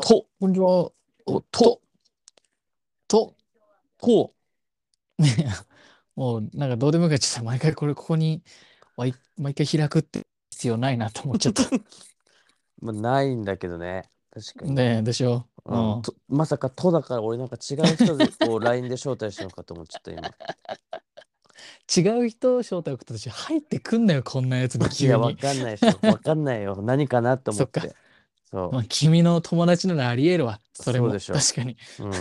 [0.00, 0.90] と、こんにちは。
[1.50, 1.80] と、
[3.08, 3.34] と、
[3.98, 4.34] こ
[5.18, 5.28] ね
[6.16, 8.42] もうなんかどうでもいいからちょっと毎回これここに
[8.96, 11.62] 毎毎回開くって必要ないなと思っちゃった。
[11.64, 11.66] う。
[12.80, 14.10] まあ、ないんだけどね。
[14.30, 14.74] 確かに。
[14.74, 15.46] ねえ、でしょ？
[15.64, 20.36] ううんん、とまさか、とだから俺なんか違う人を LINE で招待したのかと思っちゃった、今。
[21.94, 25.36] 違う人を招待送ったとして入ってくんなよ、こんなやつにいや、わ急に。
[25.36, 26.00] かんないでしょ。
[26.06, 26.80] わかんないよ。
[26.82, 27.96] 何かなと思って
[28.50, 28.72] そう。
[28.72, 30.60] まあ、君の友達ならありえるわ。
[30.72, 31.76] それもそうでしょ確かに。
[32.00, 32.12] うん、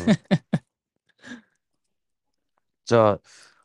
[2.85, 3.19] じゃあ、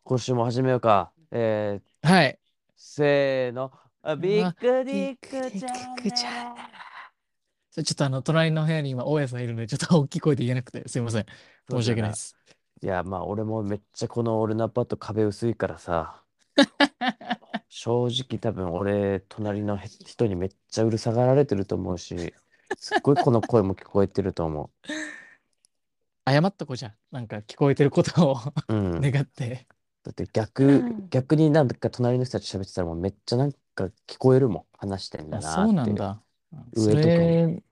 [0.05, 1.13] 今週も始めようか。
[1.31, 2.39] えー、はい。
[2.77, 3.73] せーの。
[4.03, 6.67] あビッグデクチャンックチャンネル
[7.71, 11.27] それちょっとあの、隣の部屋に今、大家さんいるので、ちょっと大きい声で言えなくて、すいません。
[11.71, 12.37] 申し訳ないです。
[12.83, 16.25] いや、まあ、俺もめっちゃこの俺のアパート壁薄いからさ、
[17.69, 22.35] 正直多分俺、隣の人にめっちゃうるさがられてると思うし、
[22.79, 24.71] すっごいこの声も聞こえてると思
[26.27, 26.93] 謝っとこうじゃん。
[27.11, 28.37] なんか聞こえてることを
[28.69, 28.75] う。
[28.75, 29.01] うん。
[29.01, 29.67] だ願って。
[30.09, 34.65] って逆、逆になんか隣の人たち喋ってたらもうめっちゃなんか聞こえるもん。
[34.79, 35.95] 話してんだあ、なそうなっていう。
[35.95, 36.23] んだ。
[36.73, 37.63] 上そとかもれ、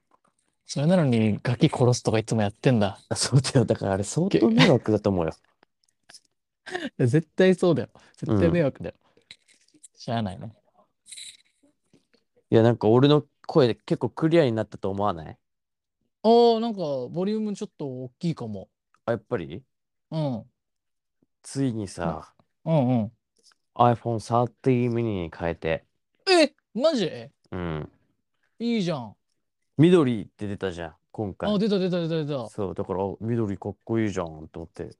[0.66, 2.98] それなのにガキ殺すとかいつもやってんだ。
[3.08, 3.64] あそうだよ。
[3.64, 5.32] だからあれ相当迷惑だと思うよ。
[6.98, 7.88] 絶対そうだよ。
[8.16, 8.94] 絶対うん迷惑だよ。
[9.96, 10.52] しゃあないね。
[12.50, 15.38] いや、なんか俺の声結構クリアになったと思わない？
[16.22, 18.68] ああ、なんかボリュームちょっと大きいかも。
[19.06, 19.62] あ、やっぱり？
[20.10, 20.44] うん。
[21.42, 22.34] ついにさ、
[22.66, 23.12] うんうん。
[23.74, 25.84] iPhone 13 mini に変えて、
[26.30, 27.10] え、マジ？
[27.50, 27.88] うん。
[28.58, 29.14] いいじゃん。
[29.78, 31.58] 緑って出たじゃん、今回あ、。
[31.58, 32.48] 出た出た出た出た。
[32.50, 34.90] そう、だから、あ緑かっこいいじゃんと思って、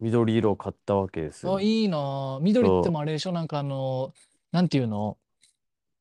[0.00, 1.54] 緑色を買ったわけですよ。
[1.54, 2.40] あ、いいなぁ。
[2.40, 3.32] 緑ってもあれでしょ？
[3.32, 4.12] なんかあの、
[4.50, 5.16] なんていうの？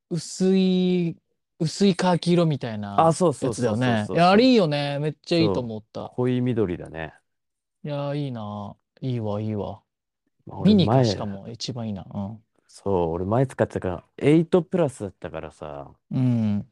[0.10, 1.18] 薄い、
[1.64, 3.98] 薄いカーキ色みたいなあ、そうそやうそうそうね。
[3.98, 5.00] そういや、あれいいよね。
[5.00, 6.16] めっちゃいいと思った。
[6.16, 7.14] 濃い緑だね。
[7.84, 9.06] いや、いいなぁ。
[9.06, 9.84] いいわ、いいわ。
[10.46, 12.06] まあ俺ミニか前しかも一番いいな。
[12.68, 16.20] そう、俺前使ってたから、8プラスだったからさ、うん。
[16.20, 16.70] うん。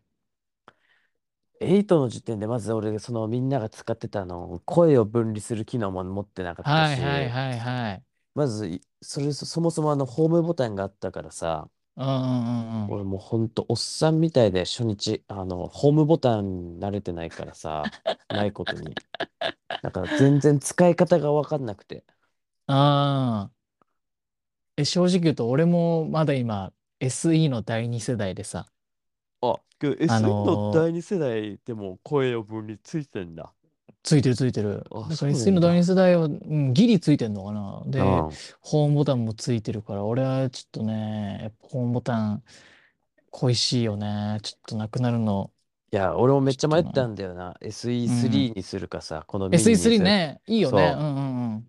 [1.60, 8.04] 8の時点でまず俺、そのみんなが使ってたあの、声を分離する機能も持ってなかったし、はいはいはいはい。
[8.34, 12.94] まずい、それそそもそもあの、ホームボタンがあったからさ、うんうんうんうん。
[12.94, 17.92] 俺もうほんとおっさんみたいで初日、あの、ホームボタン慣れてないからさ、
[18.30, 19.00] ないことに。
[19.82, 22.06] だから全然使い方がわかんなくて。
[22.68, 23.72] ああ。
[24.78, 28.68] え、正直言うと、俺もまだ今、SE の第二世代でさ、
[29.42, 33.54] あ、けど SE あのの第二世代でも声を分離ついてんだ。
[34.04, 34.84] ついてるついてる。
[34.84, 37.84] だからあそう SE のだ第二世代は、うん、ギリついてんのかな。
[37.86, 38.30] で、うん
[38.62, 42.44] ホームボタンもついてるから、俺はちょっとね、やっぱホームボタン
[43.32, 44.40] 恋しいよね。
[44.42, 45.52] ちょっとなくなるの。
[45.94, 47.56] いや、俺もめっちゃ迷ったんだよな。
[47.62, 50.04] SE3 にするかさ、このミニにす SE3 る。
[50.04, 50.94] ね、いいよね。
[50.94, 51.20] そううんう
[51.58, 51.68] ん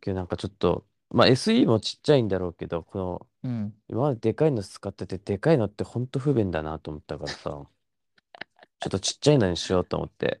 [0.00, 3.50] けどなんかちょっと、まあ SE もちっちゃいんだろうけど、この、うん。
[3.50, 3.74] うん。
[3.88, 7.40] 今まででかいの使ってて、でかいのってほんと不便だなと思ったからさ、
[8.80, 10.40] ちょっとちっちゃいのにしようと思って、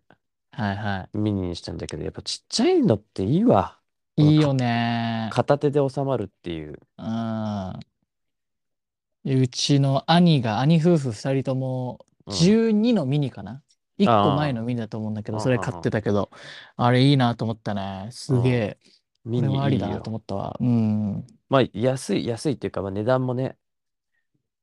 [0.56, 3.80] はいはミニにしたんだけど、やっぱちっちゃいのっていいわ。
[4.16, 4.34] い。
[4.34, 5.28] いいよね。
[5.32, 6.78] 片手で収まるっていう。
[6.98, 7.80] うん。
[9.24, 13.62] でうちの兄が、兄夫婦二人とも、うん12のミニかな。
[13.98, 16.30] 1あー個前のミニだと思うんだけど、うんそれ買ってたけど、
[16.76, 18.08] あれいいなと思ったね。
[18.12, 18.78] すげえ。
[19.30, 20.10] こミニれはありいいよだなと。
[20.10, 20.56] 思ったわ。
[20.60, 21.26] うん。
[21.48, 23.56] まあ安い、安いっていうか、まあ値段もね、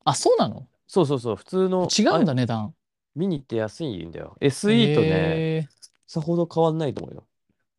[0.04, 0.68] あ、そうなの？
[0.88, 2.76] そうそうそう、普通の違うんだ、あ値段。
[3.16, 4.36] ミニって安いんだよ。
[4.40, 5.68] SE とね、へ
[6.08, 7.28] さほど変わんないと思うよ。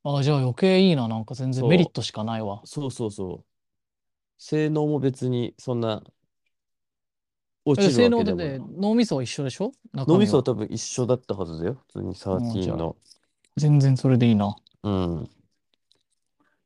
[0.04, 1.08] ーあ、じゃあ余計いいな。
[1.08, 2.60] なんか全然そうメリットしかないわ。
[2.64, 3.44] そうそうそう。
[4.38, 6.02] 性能も別にそんな
[7.64, 9.72] 落えちる性わけでもないて脳みそは一緒でしょ？
[9.92, 11.74] 中脳身はみそは多分一緒だったはずだよ。
[11.74, 12.14] 普通にうん
[12.60, 12.96] じ13ゃあの。
[13.56, 14.56] 全然それでいいな。
[14.82, 15.30] うん。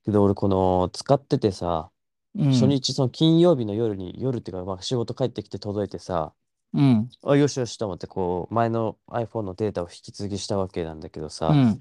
[0.04, 1.90] けど俺この使っててさ、
[2.34, 2.52] うん。
[2.52, 6.32] 初日その金曜日の夜に、夜っていうかまあ仕事帰ってきて届いてさ、
[6.76, 7.08] うん。
[7.24, 11.80] あ、よしよしと思ってこう前の iPhone のデータを引き継ぎしたわけなんだけどさ、うん。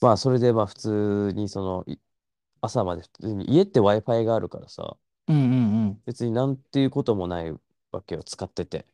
[0.00, 1.98] まあそれでまあ普通にそのい
[2.60, 4.96] 朝まで普通に家って Wi-Fi があるからさ、
[5.28, 7.52] うんうん別になんていうこともない
[7.92, 8.86] わけよ、使ってて。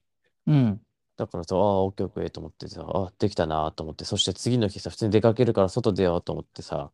[0.46, 0.54] うん。
[0.54, 0.86] うん。
[1.16, 6.90] だからさ、ああ、オッケーオッケーと思ってさ、あできたなと思って、そして次の日さ、普通に出かけるから外出ようと思ってさ、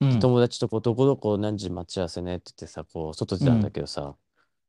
[0.00, 0.20] うん。
[0.20, 4.16] 友達とこうどこどこ何時待ち合わせねって言ってさ、こう外出たんだけどさ、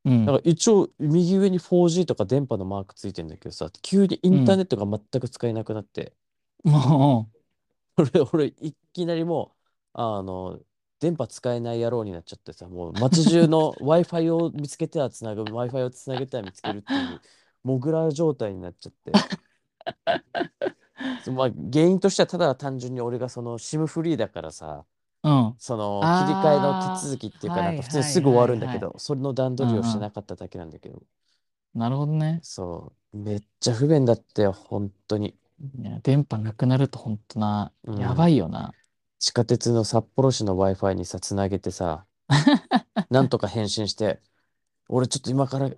[0.06, 0.26] うん。
[0.26, 6.14] なんか一応右上に 4G とか電波のマークついてんだけどさ、急にインターネットが全く使えなくなって、
[6.64, 7.30] も
[7.98, 9.58] 俺、俺、いきなりもう、
[9.94, 10.60] あの、
[11.00, 17.22] 電波使えない野郎になっちゃってさ、もう街中の Wi-Fi を見つけてはつなぐ、Wi-Fi をつなげては見つけるっていう、
[17.64, 19.12] モグラ状態になっちゃって。
[21.24, 24.86] そ まあ、原因としてはただ単純に俺がその SIM フリーだからさ、
[25.24, 25.58] うん。
[25.58, 28.38] その切り替えの手あ続きっていあ、うかなんはいか普通にすぐ終。
[28.40, 29.98] わるんだけど、それの段取りをし。
[30.00, 31.04] なかっただけなんだけど、
[31.74, 32.44] なるほどね。
[32.44, 35.36] そう、めっちゃ不便だったよ、本当に。
[35.80, 38.30] いや、電波なくなると本当な、やばうん。
[38.30, 38.76] いよな。
[39.20, 42.08] 地下鉄の札幌市の Wi-Fi にさ、つなげてさ、
[43.10, 44.22] なんとか返信して、
[44.90, 45.72] 俺ちょっと今から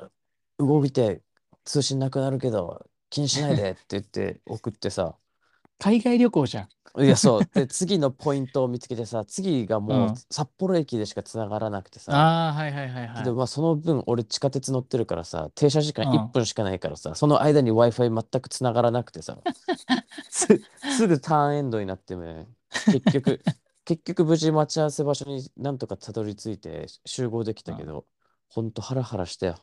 [0.59, 1.23] 動いて
[1.65, 5.17] 通信なくなるけど、気にしないでって言って送ってさ、
[5.79, 6.69] 海外旅行じゃん。
[6.97, 7.49] いや、 そう。
[7.53, 10.15] で、次のポイントを見つけてさ、次がもううん。
[10.31, 13.33] 札幌駅でしか繋がらなくてさ、ああ、はいはいはいはい。
[13.33, 16.31] まあ、その分、俺地下鉄乗ってるからさ、停車時間1うん。
[16.31, 19.37] 分しかないからさ、その間に Wi-Fi 全く繋がらなくてさ、
[20.29, 20.47] す、
[20.85, 22.47] すぐターンエンドになってね、
[22.87, 23.41] 結局、
[23.85, 28.07] 結局無事待ち合わせ場所になんとかたどり着いて集合できうんたけど、
[28.49, 29.57] ほんとハラハラしたよ。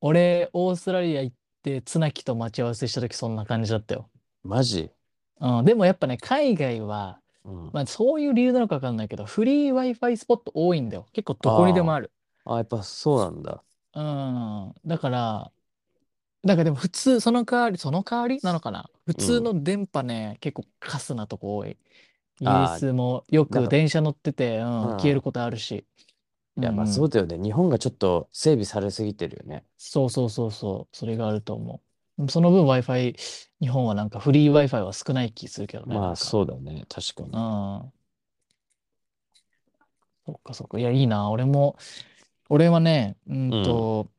[0.00, 4.10] 俺、オーストラリア行って、綱木と待ち合わせした時そんな感じだったよ。
[4.42, 4.90] マジ？
[5.40, 5.64] うん。
[5.64, 7.72] でもやっぱね、海外は、うん。
[7.72, 11.06] まあそういう理由なのかわかんないけど、フリー Wi-Fi スポット多いんだよ。
[11.12, 12.12] 結構どこにでもあある。
[12.44, 12.54] あ。
[12.54, 13.64] あ、やっぱそうなんだ。
[13.94, 14.74] うん。
[14.86, 15.52] だから、
[16.44, 19.36] なんかでも普通、その代わり、その代わりなのかな普うん。
[19.36, 21.78] 通の電波ね、結構カスなとこ多い。
[22.40, 24.90] イギリああ、スもよなんか、く電車乗ってて、うん、うん。
[24.96, 25.86] 消えることあるし。
[26.60, 26.86] いや、まあ。
[26.86, 27.38] そうだよね。
[27.38, 29.64] 日本がちょっと整備されすぎてるよね。
[29.78, 30.96] そうそうそうそう。
[30.96, 31.89] それがあると思う。
[32.28, 33.16] その分 Wi-Fi、
[33.60, 36.16] 日本はなんかフリー Wi-Fi は少ない気するけどね、なまあ。
[36.16, 36.86] そうだね。
[36.88, 37.38] 確かうに。
[37.38, 37.92] ん。
[40.26, 40.78] そっかそっか。
[40.78, 41.30] いや、いいな。
[41.30, 41.76] 俺も、
[42.48, 43.90] 俺はね、うんうん。
[44.02, 44.10] と、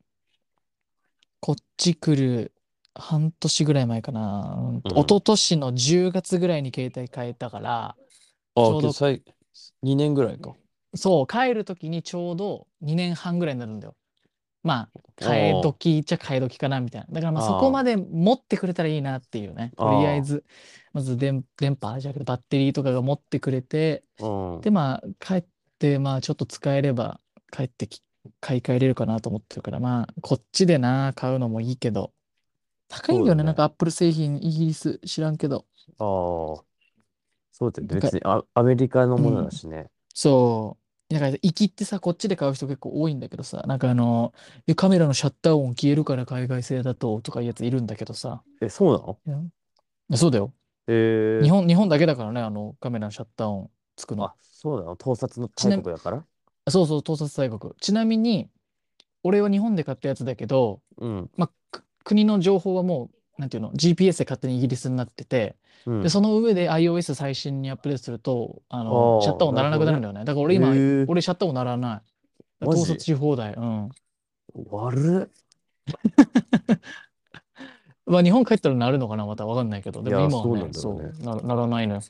[1.39, 2.53] こっち来る
[2.93, 4.55] 半年ぐらい前かな。
[4.69, 5.21] うんと、一うん。
[5.21, 7.97] 昨年の10月ぐらいに携帯変えたから、
[8.61, 9.23] ちああ、ょうどさい、
[9.81, 10.55] 2年ぐらいか。
[10.95, 13.95] そう、帰るときにちょうど2年半ぐらいになるんだよ。
[14.63, 17.07] まあ、替えあ時っちゃ替え時かな、みたいな。
[17.11, 19.73] だからまあそこまで持ってくれたらいいなっていうね。
[19.77, 20.45] とりあえず、
[20.93, 24.61] まず電、電波じゃなくてバッテリーとかが持ってくれて、あ、うん。
[24.61, 25.45] で、まあ、帰っ
[25.79, 27.21] て、まあ、ちょっと使えれば、
[27.51, 28.03] 帰ってき、
[28.39, 32.13] 買い替えれるかなと思ってるから、まあ、こっちでな、買うのもいいけど、
[32.89, 33.43] 高いんだよね。
[33.43, 33.55] なん。
[33.55, 35.65] かアップル製品、イギリス知らんけど。
[35.99, 36.65] ああ、
[37.51, 37.95] そうだよね。
[37.95, 39.51] 別にア、アメリカのものだうん。
[39.51, 39.91] しね。
[40.13, 40.80] そう。
[41.11, 44.33] なんか、行きってさ、こっちで買う人結構多いんだけどさ、なんかあの、
[44.67, 48.43] えカメラのシャッター音消えるから海外製だと、とかいうやついるんだけどさ。
[48.61, 48.97] え、そう
[49.27, 49.43] なの？
[50.09, 50.53] いやそうだよ。
[50.87, 54.25] ええ日本、日本だけだからね、あの、カメラのシャッター音つくの。
[54.25, 54.95] あ、そうなの？
[54.95, 56.25] 盗撮の大国だから？
[56.69, 57.73] そうそう、盗撮大国。
[57.79, 58.49] ちなみに、
[59.23, 65.55] 俺は日本で買ったやつだけど、うん、まあ、く国の情報はもう、なんていうの、GPS で勝手にイギリスになってて、
[65.85, 66.09] で、うん。
[66.11, 69.79] その上で iOS 最新にアップデートすると、あの、シャッタああ、ー音鳴らな。
[69.79, 70.19] くなるんだよね。
[70.25, 71.89] だから俺今、ええ俺シャッター音鳴らない。
[71.91, 72.03] だか
[72.59, 73.53] ら盗撮マジし放題。
[73.53, 73.89] うん。
[74.69, 75.29] 悪っ。
[78.05, 80.03] まあ、日本帰ったら鳴るのかなまたわかんないけど。
[80.03, 82.01] でもいや、今はね、そうなんだろうな、鳴らないのよ。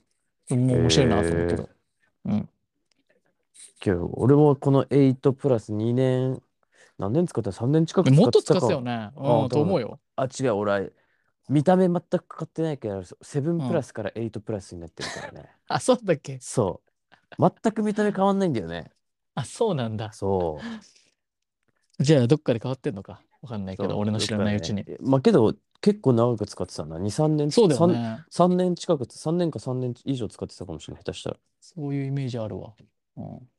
[0.50, 1.64] もう面白いなと思うけど。
[1.64, 1.68] え
[2.28, 2.50] えうん。
[3.80, 6.42] けど、俺もこの8プラス2年、
[6.98, 8.42] 何年使った ?3 年近く使っもっと。
[8.42, 8.92] 使ってたよね。
[8.92, 9.62] ああ、うん、と。
[9.62, 10.00] 思うよ。
[10.18, 10.92] あ、違う、俺、
[11.52, 13.84] 見た目全く買ってないけど、7プラうん。
[13.84, 15.50] スから8プラスになってるからね。
[15.68, 16.40] あ、そうだっけ？
[16.40, 16.82] そ
[17.38, 17.52] う。
[17.64, 18.92] 全く見た目変わんないんだよね。
[19.36, 20.12] あ、そうなんだ。
[20.14, 20.58] そ
[22.00, 22.04] う。
[22.04, 23.22] じゃあ、どっかで変わってんのか？
[23.42, 24.38] わかんないけど、俺の知ら。
[24.38, 24.84] ないうちに。
[24.88, 27.00] えまあけど、結構長く使ってたな。
[27.00, 28.24] 2、3年つ、そうだよ3、ね。
[28.30, 31.04] 三年近く、3年か3年以上使ってたかもしれない。
[31.04, 31.38] 下手したら。
[31.62, 32.74] そういうイメージあるわ。
[33.18, 33.50] うん。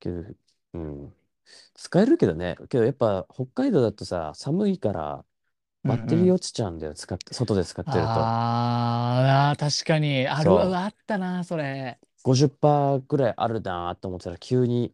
[0.00, 0.24] けど、
[0.74, 1.16] うん。
[1.74, 2.56] 使えるけどね。
[2.70, 5.25] けどやっぱ北海道だとさ、寒いから
[5.86, 6.32] バッテリー。
[6.32, 6.94] 落ちちゃうんだよ。
[6.94, 8.02] 使って、外で使ってると。
[8.02, 10.26] あーあー、確かに。
[10.26, 11.98] ある、あったな、それ。
[12.02, 12.06] う。
[12.24, 14.92] 50%ぐらいあるなと思ってたら急に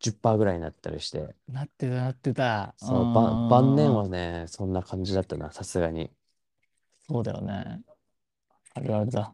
[0.00, 1.34] 10%ぐらいになったりして。
[1.48, 2.74] なってた、なってた。
[2.78, 3.94] そう、ば晩年。
[3.94, 6.10] はね、そんな感じだったな、さすがに。
[7.08, 7.82] そうだよね。
[8.74, 9.32] あるあるだ。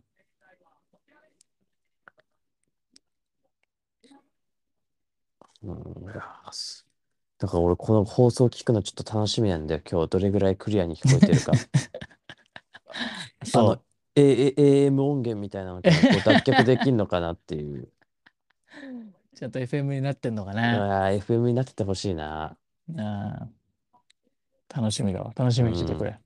[5.62, 6.90] うん、いやす
[7.41, 9.81] だから俺この放送聞くのちょっと楽しみなんだよ。
[9.91, 11.53] 今日どれぐらいクリアに聞こえてるか。
[13.55, 13.83] あの、そ
[14.15, 17.85] A、A- AM 音源みたいなのからこう脱却できんのかなっていう。
[17.85, 17.89] う。
[19.35, 20.63] ちゃんと FM になってんのかね。
[20.63, 22.57] あー FM になっててほしいな。
[22.89, 23.55] うん
[24.73, 25.33] 楽しみだわ。
[25.35, 26.05] 楽しみにしててくうん。
[26.05, 26.21] れ。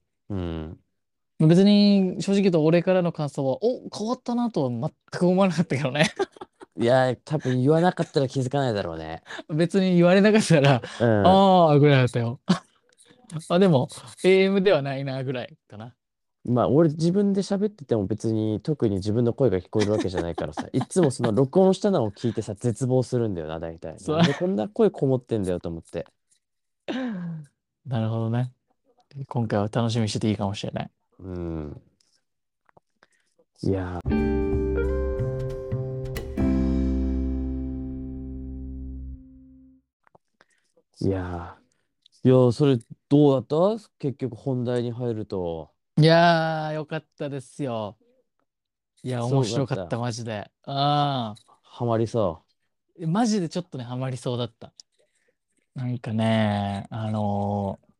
[1.40, 1.48] うん。
[1.48, 6.10] 別に、正直言うと俺からの感想は、お、変わったなとは全く思わなかったけどね。
[6.76, 9.22] いやー、多分言わなかったら気づかないだろうね。
[9.48, 11.26] 別に言われなかったら、うん。
[11.26, 12.40] ああ、ぐらいだったよ。
[13.48, 13.88] あ、でも、
[14.24, 15.94] AM ではないな、ぐらいかな。
[16.44, 23.98] まあ、俺自分で喋ってても別に特に自分の声が聞こえるわけじゃないからさ、 いつもその録音したのを聞いてさ、絶望するんだよな、大体。
[23.98, 24.16] そう。
[24.18, 26.06] なんでこんな声こもってんだよと思って。
[27.86, 28.52] なるほどね。
[29.28, 30.90] 今回は楽しみにしてていいかもしれない。
[31.20, 31.80] うん。
[33.62, 34.93] いやー、
[41.00, 43.90] いやー、いやー、それどうだった？
[43.98, 45.70] 結局本題に入ると。
[45.98, 47.96] いやー、よかったですよ。
[49.02, 50.50] いや、面白かっ、ったマジで。
[50.64, 52.42] あハマりそ
[53.02, 54.72] あ、マジでちょっとね、ハマりそうだった。
[55.74, 57.94] なんかね、あのー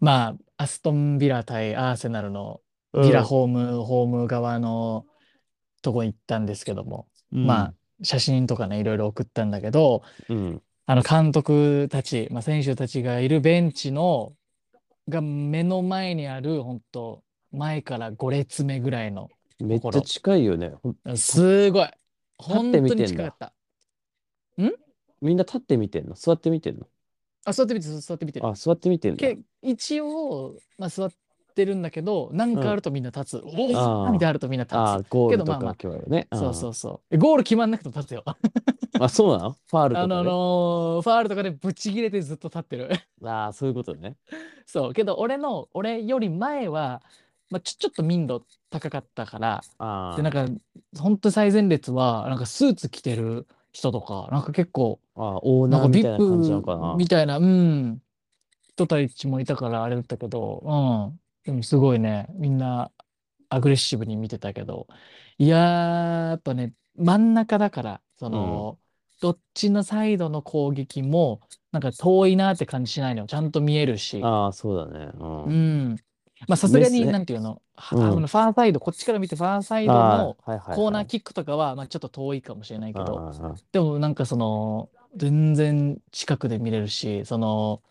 [0.00, 0.28] ま
[0.58, 2.60] あ、アストンビラ対アーセナルの
[2.92, 3.02] う。
[3.02, 5.06] ビラホーム、ホーム側の
[5.82, 10.62] とこ行ったんですけども、うん、まあ、写真とかね、いろいろ送ったんだけど、うん。
[10.88, 14.32] あの監督たち、まあ、選手たちがいるベンチの
[15.08, 19.28] が目の前にある本当前から5列目ぐらいの
[19.58, 20.74] めっちゃ近いよね。
[21.16, 21.88] すごい。
[22.38, 23.52] 本当に近かった。
[25.20, 26.14] みんな立って見てんの？
[26.14, 26.86] 座って見てんの？
[27.46, 28.46] あ座ってみて座ってみてる。
[28.46, 29.18] あ、座って見てんだ。
[29.18, 31.10] け一応、まあ、座っ
[31.56, 36.28] てるんだけど何かあるとみんな立つ、おあーーみたいなあるとみんな立つあー、ゴールどまあまあか今日はね。
[36.32, 38.36] そうそうそうえゴール決まんなくても立つよあ
[38.94, 39.02] うん。
[39.02, 39.50] あ、そうなの？
[39.52, 40.24] ファールとかのあね。
[40.24, 42.90] のーファールとかでブチ切れてずっと立ってる
[43.24, 44.16] ああ、そういうことね。
[44.66, 47.02] そうけど俺の俺より前は、
[47.50, 50.16] まあ、ちょちょっと民度高かったからああ。
[50.16, 50.46] でなんか
[51.00, 56.94] 本当最前列はなんかスーツ着てる人とかなんか結構ああ、オーなんかナーみたいな感じなのか VIP な。
[56.96, 58.02] みたいなうん
[58.74, 62.90] 人たちもいたからあれだったけどうんでもすごいねみんな
[63.48, 64.86] アグレッシブに見てたけど。
[65.38, 68.78] いやーやっぱね真ん中だからその、
[69.20, 71.40] どっちのサイドの攻撃も
[71.72, 73.26] なんか遠いなって感じしないのよ。
[73.26, 74.20] ちゃんと見えるし。
[74.24, 75.10] ああ、そうだね。
[75.18, 75.44] うん。
[75.44, 75.96] うん。
[76.48, 78.02] まあさすがになんていうの、はうん。
[78.04, 80.76] あのファーサイドこっちから見てファーサイドあのあはいはいはい。
[80.76, 87.82] コーナーキックとかは、まあ、ちょっと遠いかもしれないけど、ああでもなんかその全然近くで見れるしその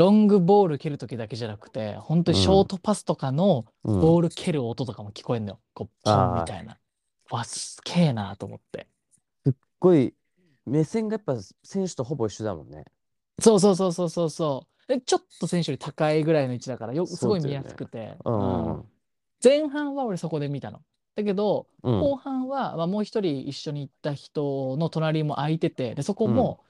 [0.00, 6.78] ロングボール蹴る時だけじゃなくて本当にショートパスとかのうんボール蹴る音とかも聞こえるのよ、こうポンみたいな。
[7.28, 8.88] わすげえなと思って。
[9.44, 10.14] すっごい
[10.64, 12.86] 目線がやっぱ選手とほぼ一緒だもんね。
[13.40, 14.88] そうそうそうそうそうそう。
[14.88, 18.84] でちょっと選手より高いぐらいの位置だからよすごい見やすくて、ううんん。
[19.44, 20.80] 前半は俺そこで見たの。
[21.14, 22.00] だけどうん。
[22.00, 26.60] 後半は、まあ、もう一人一緒に行った人の隣も空いててでそこも、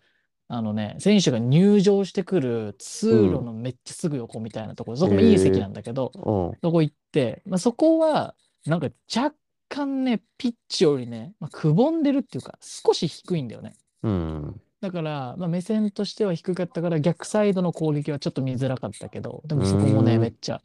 [0.53, 6.59] あのね選手が入場してくる通路のめっちゃすぐ横みたいなところ、そこもいい席なんだけど、うん。
[6.61, 8.35] そこ行って、まあ、そこは
[8.67, 9.37] なんか若
[9.69, 13.75] 干ねピッチよりね、まあ、くぼんでるっていうか少し低いんだよね。
[14.03, 14.61] うん。
[14.81, 20.61] だから、まあ、目線としては低かったから逆サイドの攻撃はちょっと見づらかったけどでもそこもねうんめっちゃ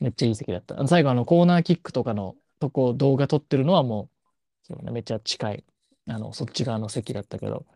[0.00, 0.86] めっちゃいい席だった。
[0.88, 4.08] 最後あのコーナーキックとかのとこ動画撮ってるのはも
[4.72, 5.64] うそう、ね、めっちゃ近い
[6.08, 7.66] あのそっち側の席だったけど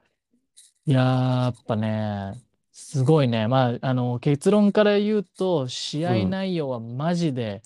[0.87, 2.41] いやーやっぱね
[2.73, 7.63] すごいねまああの結論から言うと試合内容はマジで、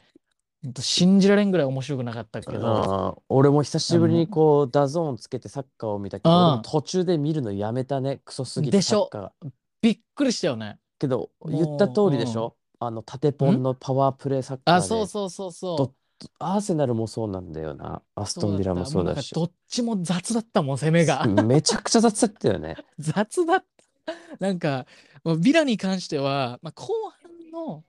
[0.63, 8.21] ほんと信じられんぐらい面白くなかったけど、ああ俺も久しぶりにこう DAZN つけてサッカーを見たけど、ああ俺も途中で見るのやめたね。
[8.25, 9.51] クソすぎてでしょサッカーが。
[9.83, 10.79] びっくりしたよね。
[10.99, 15.95] けどもう言った通りでしょあの縦ポンのパワープレーサッカーあでそうそうそうそうど。
[16.39, 18.03] アーセナルもそうなんだよな。
[18.15, 21.27] アストンビラもそうだしどっちも雑だったもん攻めが。
[21.27, 22.77] めちゃくちゃ雑だったよね。
[22.99, 23.65] 雑だっ
[24.07, 24.15] た。
[24.39, 24.87] なんか、
[25.25, 26.93] もうビラに関しては、まあ、後
[27.23, 27.85] 半の、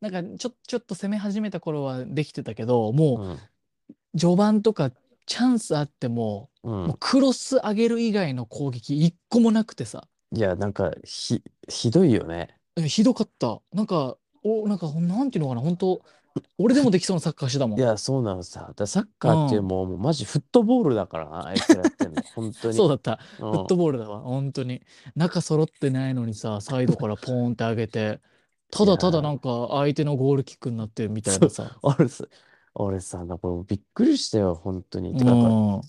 [0.00, 3.38] なんかちょちょっと攻め始めた頃はできてたけど、うもうん
[4.18, 4.90] 序盤とか
[5.24, 12.56] チャンスあっても、うんもうクロス上げる以外の攻撃一個もなくてさ、いや、なんかひ、ひどいよね。
[12.76, 13.60] えひどかった。
[13.72, 16.02] なんか、お、なんか、なんていうのかな、本当
[16.58, 17.78] 俺でもできそうなサッカーしてたもん。
[17.78, 18.60] いや、そうなのさ。
[18.60, 22.22] だからサッカーってもう、もうマジフットボールだからな、あいつらやってんの。
[22.34, 22.76] 本当に。
[22.76, 23.18] そうだった。
[23.38, 24.82] うんフットボールだわ、本当に。
[25.14, 28.20] 中揃ってないのにさ、 サイドからポーンって上げて、
[28.70, 31.80] ただただなんか相手のゴールキックになってるみたいなさ。
[31.82, 32.26] 俺さ、
[32.74, 35.10] 俺さ、なんかもうびっくりしたよ、本当に。
[35.12, 35.80] うてか、なんかん。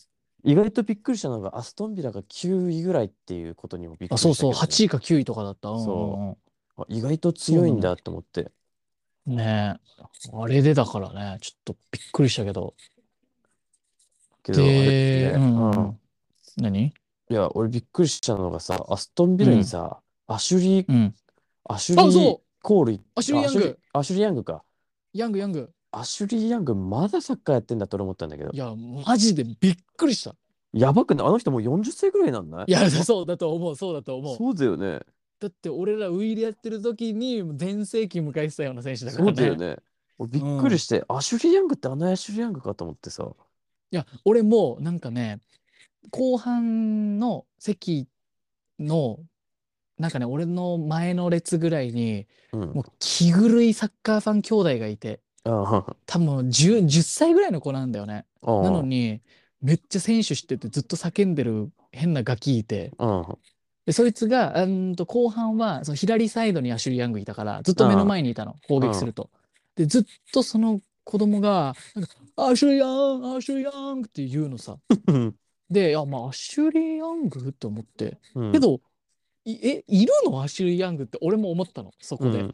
[0.43, 5.69] 意外とびっくりしたのが、アストンビラが9位ぐらいっていうことにもびっくあ、りしたそうそう、けどね8位か9位とかだった。
[5.69, 6.37] うんうんそ
[6.77, 8.51] あ意外と強いんだと思って。
[9.27, 9.35] うん。
[9.35, 10.03] ねえ。
[10.33, 12.73] あれでだからね、ちょっとびっくりしたけど。
[14.43, 15.99] けど、あれで、ねうんうんううんん。
[16.57, 16.85] 何？
[16.87, 16.93] い
[17.29, 21.15] や、俺びっくりしたのがさ、アストンビラにさ、アシュリー、うん。
[21.65, 24.63] アシュリーコール、アシュリーヤングあアシュリーヤングか。
[25.13, 25.71] ヤングヤング。
[25.91, 28.57] アシュリーヤング、まだサッカーやってんだと俺思ったんだけどい。
[28.57, 28.73] や、
[29.05, 30.35] マジでびっくりした。
[30.73, 31.27] やばくない？
[31.27, 34.37] あの人もう40歳ぐらいなんだいや、そうだと思う、そうだと思う。
[34.37, 35.01] そうだよね。
[35.43, 39.29] だって俺らウィールやってる時に全盛期迎えてたような選手だからね。
[39.29, 39.75] そうだよね。
[40.17, 43.29] 俺びっくりして、アシュリーヤングってあのアシュリーヤングかと思ってさ。
[43.91, 45.41] いや、俺もなんかね、
[46.11, 48.07] 後半の席
[48.79, 49.19] の、
[49.97, 52.59] なんかね、俺の前の列ぐらいに、うん。
[52.71, 58.25] もう気狂いサッカーファン兄弟がいて、あ多分10、10歳ぐらいの子なんだよね。
[58.43, 58.61] あ。
[58.61, 59.19] なのに、
[59.61, 63.25] めっちゃ選手知っててずっと叫んでる変なガキいて、うん。
[63.85, 69.29] で、そいつが、うーんと後半はその左サイドにアシュリー・ヤングいたから、ずっと目の前にいたの、攻撃すると。
[69.75, 74.77] で、ずっとその子供が、なんかアシュリー・ヤング、アシュリー・ヤングって言うのさ。
[75.07, 75.35] うん。
[75.69, 77.49] で、いや、まあ、アシュリー・ヤング？
[77.49, 78.17] って思って。
[78.35, 78.79] うんけ、ど、
[79.45, 80.41] いえ、いるの？
[80.41, 82.39] アシュリー・ヤングって俺も思ったの、そこで。
[82.39, 82.51] うん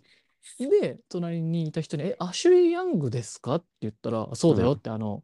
[0.58, 3.56] で、隣にいた人に、え、アシュリー・ヤングですか？
[3.56, 5.22] って言ったら、そうだよって、あの、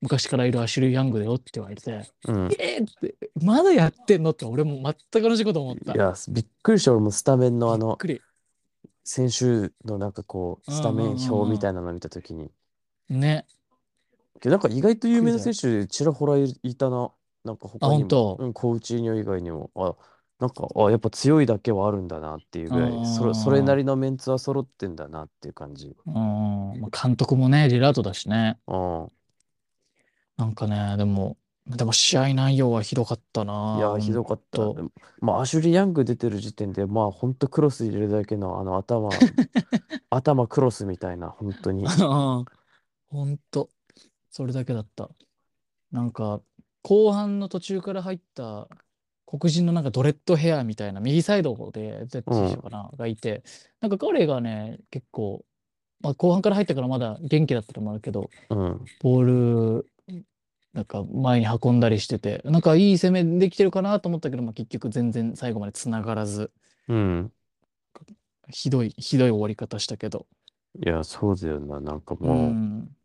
[0.00, 2.48] 昔からいるアシュリー・ヤングだよって言われて、うん。
[2.58, 5.94] えーって、まだやってんのって俺も全く同じこと思った。
[5.94, 6.92] いや、びっくりした。
[6.92, 7.98] 俺もスタメンのあの。
[9.04, 12.50] 先週のなんかこう、スタメン表みたいなの見たときに、
[13.08, 13.46] ね。
[14.40, 17.10] けどなんか意外と有名な選手ちらほらいいたな。
[17.44, 19.94] なんか他あにも、うん、コウチーニョ以外にも、あ、
[20.38, 25.96] なんか、あ、やっぱ強いだけはあるんだなっていうぐらい、それ、それなりのメンツは揃ってんだなっていう感じ。
[26.06, 26.14] うん。
[26.14, 28.58] まあ監督もね、リラートだしね。
[28.66, 29.08] うん。
[30.38, 34.58] なんかね、でも、でも試合内容はひどかったないや、ひどかった。
[34.72, 34.90] でも
[35.20, 39.10] まあ、アシュリー・ヤング出てる時点で、まあ、ほんとクロス入れるだけの、あの、頭、
[40.08, 41.84] 頭クロスみたいな、本当に。
[41.84, 42.44] うん
[43.10, 43.70] ほんと、
[44.30, 45.10] それだけだった。
[45.90, 46.40] なんか、
[46.82, 48.68] 後半の途中から入った
[49.26, 53.42] 黒人のなんかドレッドヘアみたいな、右サイドで、ゼッチかな、がいて、
[53.80, 55.44] なんか彼がね、結構、
[56.00, 58.84] まあ、後半から入ったからまだ元気だったのもあるけど、うん。
[59.00, 59.24] ボー
[59.80, 59.86] ル、
[60.78, 66.52] なんか前に運んだりしてて、なんかいい攻めできてるかなと思ったけど、まあ、結局全然最後まで繋がらず、
[66.88, 67.32] うん。
[68.50, 70.26] ひどい、ひどい終わり方したけど。
[70.74, 71.78] いや、そうだよな。
[71.80, 72.96] なんかうもう、ん。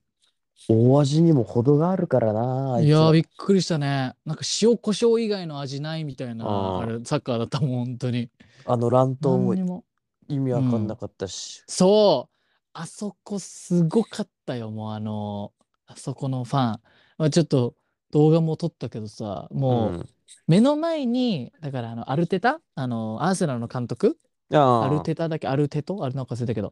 [0.67, 4.15] 大味にも程があるからな、あいいやー、びっくりしたね。
[4.25, 8.31] なんか塩コショウ以外の味ないみたいな、あーあれ、サッカーだったもん、本当に。
[8.65, 9.85] あの乱闘も何にも。
[10.29, 11.65] 意味わかんなかったし。
[11.67, 12.35] そう
[12.73, 15.53] あそこすごかったよ、もうあの、
[15.85, 16.81] あそこのファン。
[17.17, 17.75] まあ、ちょっと
[18.11, 20.09] 動画も撮ったけどさ、もう、ん。
[20.47, 24.17] 目の前に、だからあの、アルテタあの、アーセナルの監督？
[24.51, 25.47] あアルテタだっけ？
[25.47, 26.03] アルテト？
[26.03, 26.69] あれなんか忘れたけど。
[26.69, 26.71] っ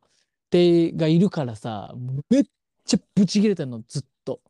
[0.49, 1.93] て、がいるからさ、
[2.29, 2.43] めっ
[2.85, 4.41] ちゃブチ切れてんの、ずっと。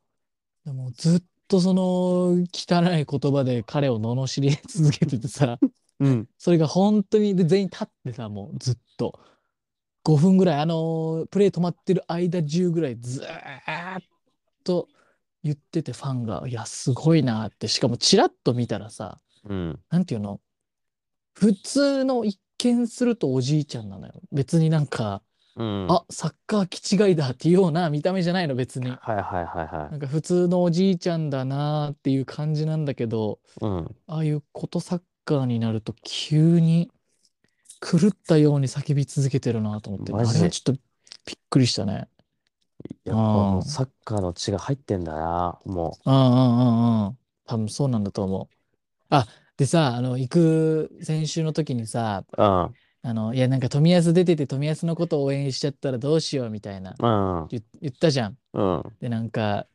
[0.66, 5.60] でもずっとその汚い言葉で彼を罵り続けててさ、
[6.00, 6.28] うん。
[6.38, 9.20] それが本当に、で、全員立ってさ、もうずっと。
[10.04, 14.02] 5分ぐらい、あのープレー止まってる間中ぐらいずーっ
[14.64, 14.88] と
[15.44, 17.68] 言っててファンが、いや、すごいなって。
[17.68, 19.80] しかもチラッと見たらさ、うん。
[19.90, 20.40] なんていうの？
[21.34, 24.14] 普通の一見するとおじいちゃんなのよ。
[24.32, 25.24] 別になんか、
[25.56, 25.88] うん。
[25.90, 28.92] あ、サッカー気違いだっていうような見た目じゃないの、別に。
[28.92, 33.66] はいはいはいはなんか普通のおじいちゃんだなーっていう感じなんだけど、い。
[33.66, 33.96] うん。
[34.08, 36.92] ああいうことサッカーになると急に
[37.82, 40.82] 狂ったように叫び続けてるなと思って、あれはちょっとびっ
[41.50, 42.08] くりしたね。
[43.04, 47.18] やっぱもううんサッカーの血が入ってんだな、もうんうんうんうん。
[47.46, 48.56] 多分そうなんだと思う。
[49.10, 52.42] あ、でさ、あの、行く先週の時にさ、う。
[52.42, 52.76] うん。
[53.04, 57.08] あの、いや、なんか富安出てて富安のことを応援しちゃったらどうしようみたいなう
[57.44, 57.48] ん。
[57.50, 58.38] 言言ったじゃん。
[58.54, 58.84] うん。
[59.00, 59.68] で、なんか、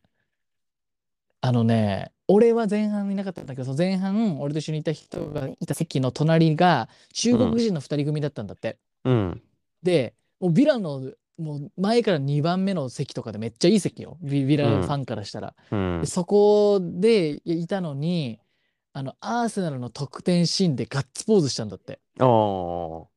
[1.40, 8.78] あのね、俺は前半いなかったんだけど、その前半、俺と一緒にいた人がいた席の隣が中国人の二人組だったんだって。
[9.04, 9.42] うん。
[9.82, 14.18] で、もうビラの、もう前から2番目の席とかでめっちゃいい席よ。
[14.22, 15.54] ビビラうんファンからしたら。
[15.70, 16.06] うんで。
[16.06, 18.40] そこでいたのに、
[18.92, 22.00] あの、アーセナルの得点シーンでガッツポーズしたんだって。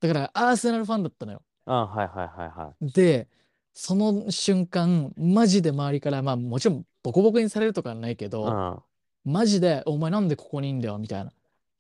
[0.02, 1.42] だから、アーセナルファンだったのよ。
[1.66, 3.30] あ、はいはいはいはで、
[3.74, 8.30] その瞬間、マジで周りから、まあもちろんボコボコにされるとかはないけい。
[8.30, 8.44] ど、
[9.26, 9.32] うん。
[9.32, 11.32] マジで、お前なんでここにいんだよみたいな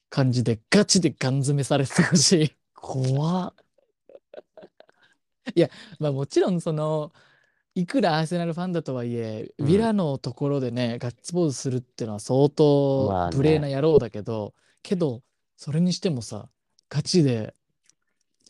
[0.09, 3.53] 感じで、ガチでガン詰めされてたし、怖っ。
[5.55, 7.11] いや、まあもちろんその、
[7.75, 12.45] いくらアーセナルファンだとはいえ、うんヴィラのところでね、ガッツポーズするっていうのは相ま
[13.27, 15.21] あ当ね無礼な野郎だけど、けど、
[15.55, 16.49] それにしてもさ、
[16.89, 17.53] ガチで、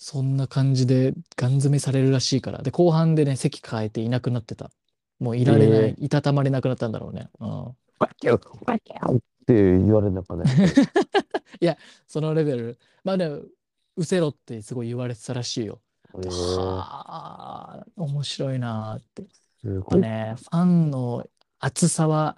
[0.02, 2.62] そんな感じでガン詰めされるらしいから。
[2.62, 4.72] で、後半でね、席変えていなくなってた。
[5.20, 7.30] もういられない、えいたたまれなくなったんだろうね。
[7.40, 7.50] うん。
[7.50, 7.76] わ
[8.18, 10.46] きゃわきゃって言われるのかね。
[12.08, 12.80] そのレベル。
[13.04, 13.30] まあね、
[13.98, 15.82] うせろってすごい言われてたらしいよ。
[16.14, 19.22] はあ、面白いなーって。
[19.24, 19.30] やっ
[19.62, 20.02] すごい。
[20.02, 21.26] ぱね、ファンの
[21.60, 22.38] 熱さは、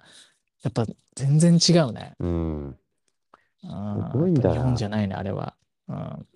[0.62, 2.14] やっぱ全然違うね。
[2.18, 2.66] うん。
[2.68, 2.76] うん
[4.10, 5.56] すごいんだ日本じゃないね、あれは。
[5.88, 6.26] うん、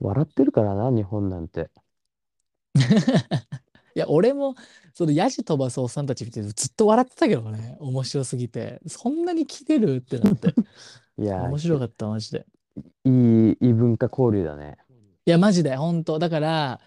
[0.00, 1.70] 笑ってるからな、日本なんて。
[3.94, 4.54] いや、俺も、
[4.94, 8.80] そのヤジ飛ばすおっさんたち見てずっと笑ってたけどね、面白すぎて。
[8.86, 10.54] そんなに切れるってなって。
[11.18, 12.46] いや、面白かった、マジで。
[13.04, 14.78] いい異文化交流だね。
[15.26, 16.80] いや、マジで、本当だから、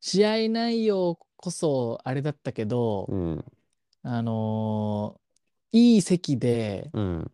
[0.00, 3.44] 試合内容こそあれだったけど、うん。
[4.02, 5.28] あのー
[5.70, 7.30] いい席で、うん。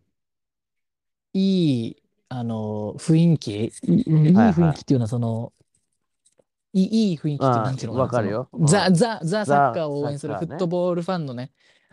[1.33, 5.53] いい、あのー雰囲気、いい雰囲気っていうのは、その、
[6.73, 11.51] いいいい雰囲気ってなんていうのわかるよザ、うんザ、ザサッカーを応援するフットボールファンのね、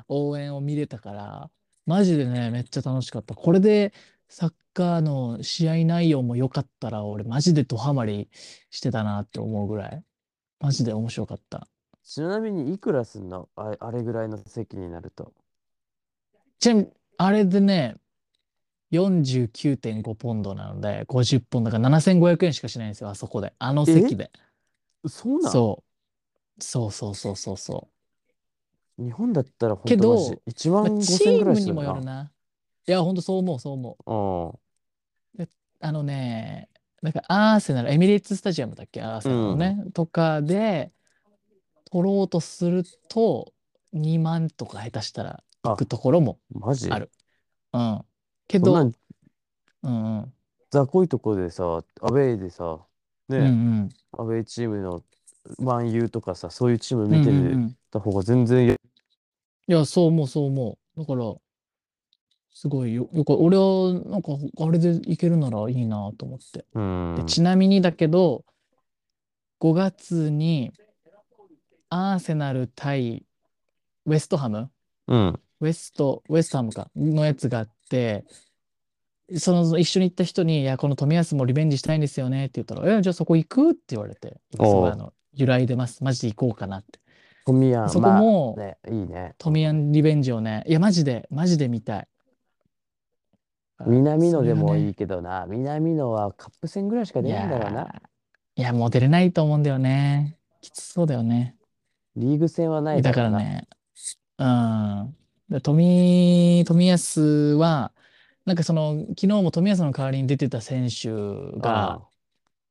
[0.09, 1.51] 応援を見れたから、
[1.87, 3.35] マジでね、めっちゃ楽しかった。
[3.35, 3.93] これで
[4.35, 8.31] サッカーの試合内容も良かったら、俺マジでドハマり
[8.71, 10.03] してたなって思うぐらい、
[10.59, 11.69] マジで面白かった。
[12.03, 13.51] ちなみにいくらすんの？
[13.57, 15.35] ああれぐらいの席になると。
[16.61, 17.97] ちなみに、あれでね、
[18.93, 23.53] 49.5ポンドなので、50ポンドだから7500円しかしないんですよ、あそこで。
[23.59, 24.31] あの席で。
[25.07, 25.85] そうなんそ
[26.59, 26.63] う。
[26.63, 27.89] そうそうそうそうそ
[28.99, 29.05] う。
[29.05, 31.93] 日本だったら本当マジ1万まあ、5チ千ぐームにもらいするな。
[31.93, 32.33] よるな。
[32.87, 33.97] いや、ほんとそう思う、そう思
[35.37, 35.41] う。
[35.41, 35.49] うん。
[35.81, 36.69] あのね、
[37.03, 40.93] なんかアーセナル、エミレーツスタジアムだっけ、アーセナルのね、とかで
[41.91, 43.53] 取ろうとすると、
[43.93, 46.91] 2万とか下手したら行くところもマジ？
[46.91, 47.11] ある。
[47.73, 48.05] うん。
[48.49, 48.93] けど、そんなん
[49.83, 50.33] うんうん。
[50.71, 52.81] 雑魚いとこでさ、アウェイでさ、
[53.29, 53.89] ね、うんうん。
[54.13, 55.03] アウェイチームの
[55.59, 58.79] マンユーとかさ、そういうチーム見てうんうんうんた方が全然や、い
[59.67, 61.01] や、そう思う、そう思う。
[61.01, 61.35] だから、
[62.53, 63.09] すごいよ。
[63.13, 66.65] よく俺は、なんか、あれでいけるならいいなと思って。
[66.75, 67.25] うんで、。
[67.25, 68.45] ちなみにだけど、
[69.61, 70.73] 5月に、
[71.89, 73.27] アーセナル対
[74.07, 74.71] ウェストハム？
[75.09, 75.41] うん。
[75.61, 78.25] ウェスト、ウェストハムか、のやつがあって、
[79.37, 83.71] その一緒に行った人に、いや、この冨安もリベンジしたいんですよねって言ったら、え、じゃあそこ行く？
[83.71, 86.03] って言われて、すおうごいあの、揺らいでます。
[86.03, 86.99] マジで行こうかなって。
[87.45, 89.35] トミヤン、そこもまあ、ね、いいね。
[89.39, 92.09] トミヤンリベンジをね、いや、マジで、マジで見たい。
[93.87, 97.89] 南野でもいいいけどな、南野はカップ戦ぐらいしか出ないんだろうな。
[98.55, 100.37] いや、もう出れないと思うんだよね。
[100.61, 101.57] きつそうだよね。
[102.17, 103.31] リーグ戦はないだかな。
[103.31, 103.69] かららね、
[104.39, 105.17] うん。
[105.49, 107.21] で富、富安
[107.59, 107.93] は、
[108.45, 111.11] なんかその、昨日も富安の代わりに出てた選手
[111.61, 112.03] が、あ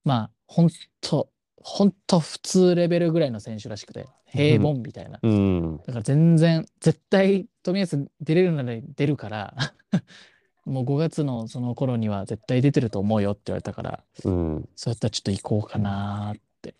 [0.03, 0.69] まあ、ほん
[0.99, 1.29] と、
[1.63, 5.17] ほんと普通レベルぐらいの選手らしくて、平凡みたいな。
[5.17, 5.77] あうん。
[5.77, 9.55] だから全然、絶対富安出れるなら出るから、
[10.65, 14.69] もう5月のその頃には絶対出てると思うよって言われたから、うん。
[14.75, 16.75] そうやったらちょっと行こうかなーって。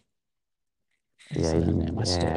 [1.36, 1.92] いや、そうだよいいね。
[1.92, 2.28] マジで。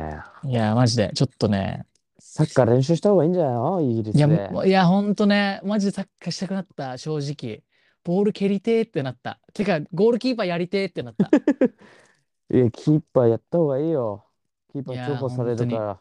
[0.45, 1.87] いや、マジで、ちょっとね、
[2.19, 3.81] サッカー練習した方がいいんじゃないの？
[3.81, 4.49] イギリスいや、で。
[4.49, 7.63] もういや、ほんとね、マジでサッカーしたくなった、正直。
[8.05, 9.41] ボール蹴りてーってなった。
[9.53, 11.29] てか、ゴールキーパーやりてーってなった。
[12.51, 14.27] いや、キーパーやった方がいいよ。
[14.73, 16.01] キーパいやー重宝されるから。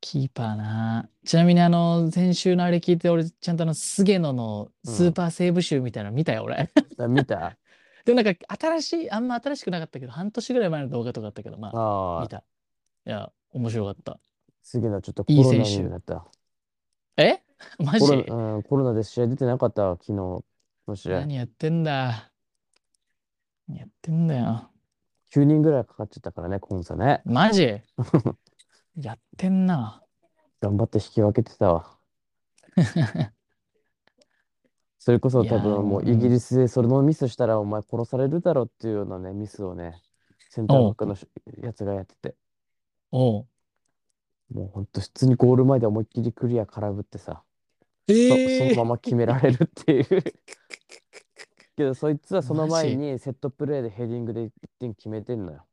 [0.00, 1.08] キーパーな。
[1.24, 6.70] ちなみに、あの、先週のあれ聞いて、俺、ちゃんとあの、菅野のスーパーセーブ集みたいなの見たよ、俺。
[6.98, 7.56] あ見た？
[8.04, 12.38] でもなんか、新しい、あんま新しくなかったけど、半年ぐらい前の動画とかあったけど、まあ、ああ、見た。
[12.38, 14.18] いや、面白かった。
[14.62, 16.26] 次のちょっとコロナいい選手になった。
[17.16, 17.42] え？
[17.78, 18.06] マジ？
[18.06, 20.44] コロナ、うん、コロナで試合出てなかったわ、昨日の
[20.94, 21.20] 試合。
[21.20, 22.30] 何やってんだ？
[23.68, 24.70] 何やってんだよ。
[25.34, 27.20] 9人ぐらいかかっちゃったからね、コンサね。
[27.24, 27.80] マジ？
[28.96, 30.02] やってんな。
[30.60, 31.98] 頑張って引き分けてたわ。
[34.98, 40.02] それこそいやー多分もううんイギリスでそれのミスしたらお前殺されるだろうっていうようなね、ミスをね、
[40.50, 41.26] センターバックのし
[41.62, 42.36] やつがやってて、
[43.10, 43.46] おう。
[44.52, 47.42] もうほんと普通にゴール前で思いっきりクリア空振ってさ、
[48.08, 50.06] えそ、そーのまま決められるっていう。
[51.76, 55.64] けどそいつはその前マにセットプレーでヘディングで1点決めてんのよ。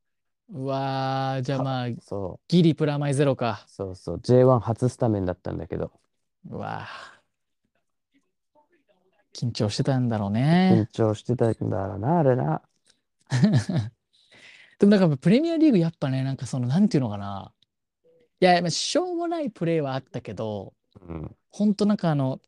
[0.49, 3.67] うわー、じゃあまあ、そう、ギリプラマイゼロか。
[3.67, 5.91] そうそう、J1 初スタメンだったんだけど、
[6.49, 9.47] うわー。
[9.47, 10.31] 緊張してたんだろう
[10.69, 10.87] 緊ね。
[10.87, 12.61] 張してたんだろうな、あれな。
[14.79, 17.53] でもなんかプレミアリーグやっぱね、なんかその、なんていうのかな。
[18.41, 21.37] いや、まあしょうもないプレーはあったけど、うん。
[21.51, 22.41] ほんとなんかあの、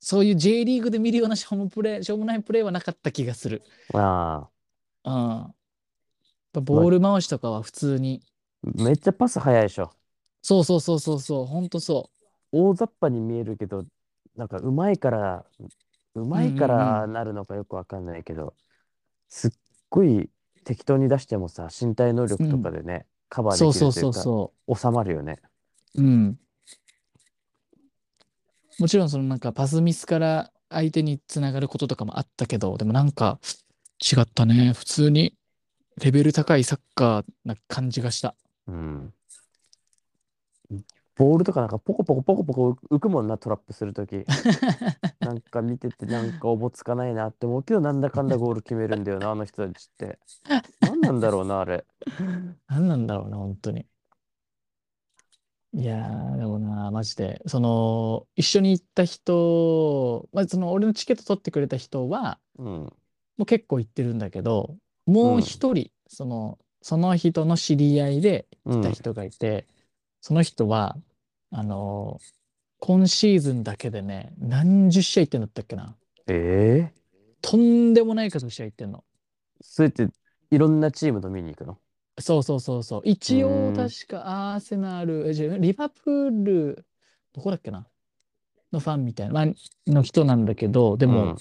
[0.00, 3.62] そういう J リーグで見るようなしょうもプレー、しょうもないプレーはなかった気がする。
[3.94, 4.50] あ
[5.04, 5.54] うん。
[6.52, 8.22] ぱボール回しとかは普通に。
[8.64, 9.92] あ、めっちゃパス速いでしょ。
[10.42, 12.10] そうそうそうそうそう、ほんとそ
[12.52, 13.84] 大雑把に見えるけど、
[14.36, 15.44] なんかうまいから、
[16.14, 18.54] うまいからなるのかよくわかんないけど、
[19.28, 19.50] すっ
[19.90, 20.30] ごい
[20.64, 23.56] 適当に出してもさ、身体能力とかでね、カバう。
[23.56, 25.40] ーでそうそうそうきるというか、そ収まるよね。
[25.94, 26.02] う。
[26.02, 26.38] うん。
[28.78, 33.38] もちろんそのなんかパスミスから相手につながることとかもあったけど、でもなんか
[34.00, 34.72] 違ったね。
[34.72, 35.34] 普通に
[36.02, 38.34] レベル高いサッカーな感じがした。
[38.66, 39.12] うん。
[41.14, 44.24] ボールとかなんかポコポコポコポコ浮くもんな、トラップするとき。
[45.20, 50.18] なんか見ててなんかおぼつかないなって思うけど、なんだかんだゴール決めるんだよな、あの人たちって。
[50.80, 51.84] 何なんだろうな、あれ。
[52.68, 53.86] 何なんだろうな、本当に。
[55.74, 62.66] いやー、でもな、マジで、その、一緒に行った人、まあ、その、俺のチケット取ってくれた人は、うん。
[62.66, 62.94] も
[63.40, 69.66] う結構行ってるんだけど、もう一人、その、その人の知り合いで来た人がいて、
[70.20, 70.96] その人は、
[71.50, 72.30] あのー
[72.82, 75.94] 今シーズンだけでね、何十試合行ってんだったっけな。
[76.28, 76.92] ええ
[77.42, 79.04] とんでもない数の試合行ってんの。
[79.60, 80.08] それって
[80.50, 81.78] いろんなチームと見に行くの？
[82.18, 83.02] そうそうそうそう。
[83.04, 86.86] 一応うーん確かアーセナル、リバプール、
[87.34, 87.86] どこだっけな？
[88.72, 91.36] のファンみたいな、まあ、の人なんだけど、でも、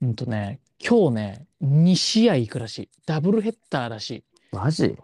[0.00, 2.90] うんとね、今日ね、2試合行くらしい。
[3.06, 4.24] ダブルヘッダーらしい。
[4.52, 4.96] マジ？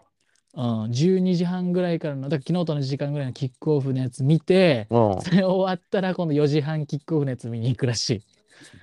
[0.55, 5.21] うん、12時半ぐらいからの、だから昨日と同じ時間ぐらいのキックオフのやつ見て、うん。
[5.21, 8.23] それ終わったら今度4時半キックオフのやつ見に行くらし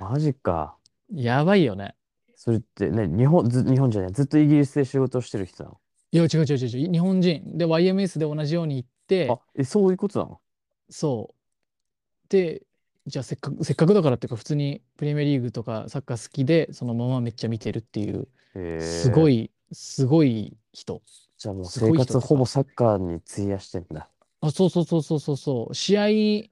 [0.00, 0.76] マジか。
[1.12, 1.22] い。
[1.24, 1.94] やばいよね。
[2.34, 5.80] それってね、日本、ず、日本じゃない、ずっとイギリスで仕事してる人なの？
[6.10, 6.92] いや、違う違う違う違う。
[6.92, 10.40] 日本人で YMS で同じように行って、あ、え、そういうことなの？
[10.88, 12.28] そう。
[12.28, 12.62] で、
[13.10, 19.28] じゃあせっかく、せっかくだからっていうか、普通にプレミアリーグとかサッカー好きで、そのままめっちゃ見てるっていう、へえすご。
[19.28, 21.02] い、すごい人。
[21.38, 24.08] じゃあもうすごい活ほぼサッカーに費やしてんだ。
[24.40, 25.74] あ、そうそうそうそうそうそう。
[25.74, 26.50] 試合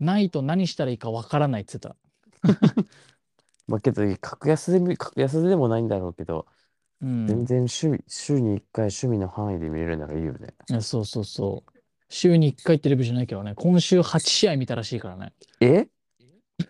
[0.00, 1.98] ないと何したらいいかわからないって言って
[2.42, 2.84] た。
[3.66, 6.46] まあけど、格安で見、格安でもないんだろうけど、
[7.00, 7.38] うん。
[7.38, 10.54] 全然趣味、週に1回趣味の範囲で見れるならいいよね。
[10.68, 11.73] いやそうそうそう。
[12.14, 15.32] 週に1回テレビじゃないけどね、今週8試合見たらしいからね。
[15.60, 15.88] え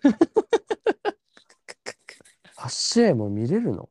[2.57, 3.89] ?8 試合も見れるの？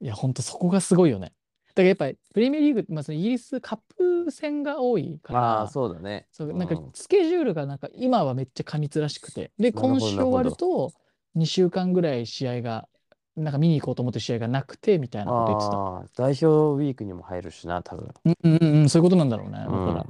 [0.00, 1.32] いや、ほんとそこがすごいよね。
[1.76, 6.26] だからやっぱりプレミアリーグ、まあ、そのイギリスカップ戦が多いから、ああ、そうだね。
[6.32, 10.92] そうなんかうんスケジュールがなんか今はめっちゃ過密らしくて、で、今週終わると
[11.36, 12.88] 2週間ぐらい試合が、
[13.36, 15.76] なんか見に行こうと思ってる試合がなくてみたいなこと言ってた。
[15.76, 18.08] ああ、代表ウィークにも入るしな、多分。
[18.24, 19.58] うんうんうんうん、そういうことなんだろうね。
[19.58, 20.06] だうんから、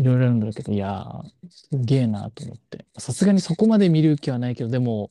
[0.00, 2.86] いろいろあるんだけど、いやー、すげえなと思って。
[2.96, 5.10] さすがにそこまで見る気はないけど、でも、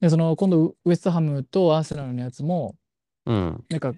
[0.00, 2.74] でその今度ウエストハムとアーセナルのやつも、
[3.26, 3.64] うん。
[3.68, 3.92] なんか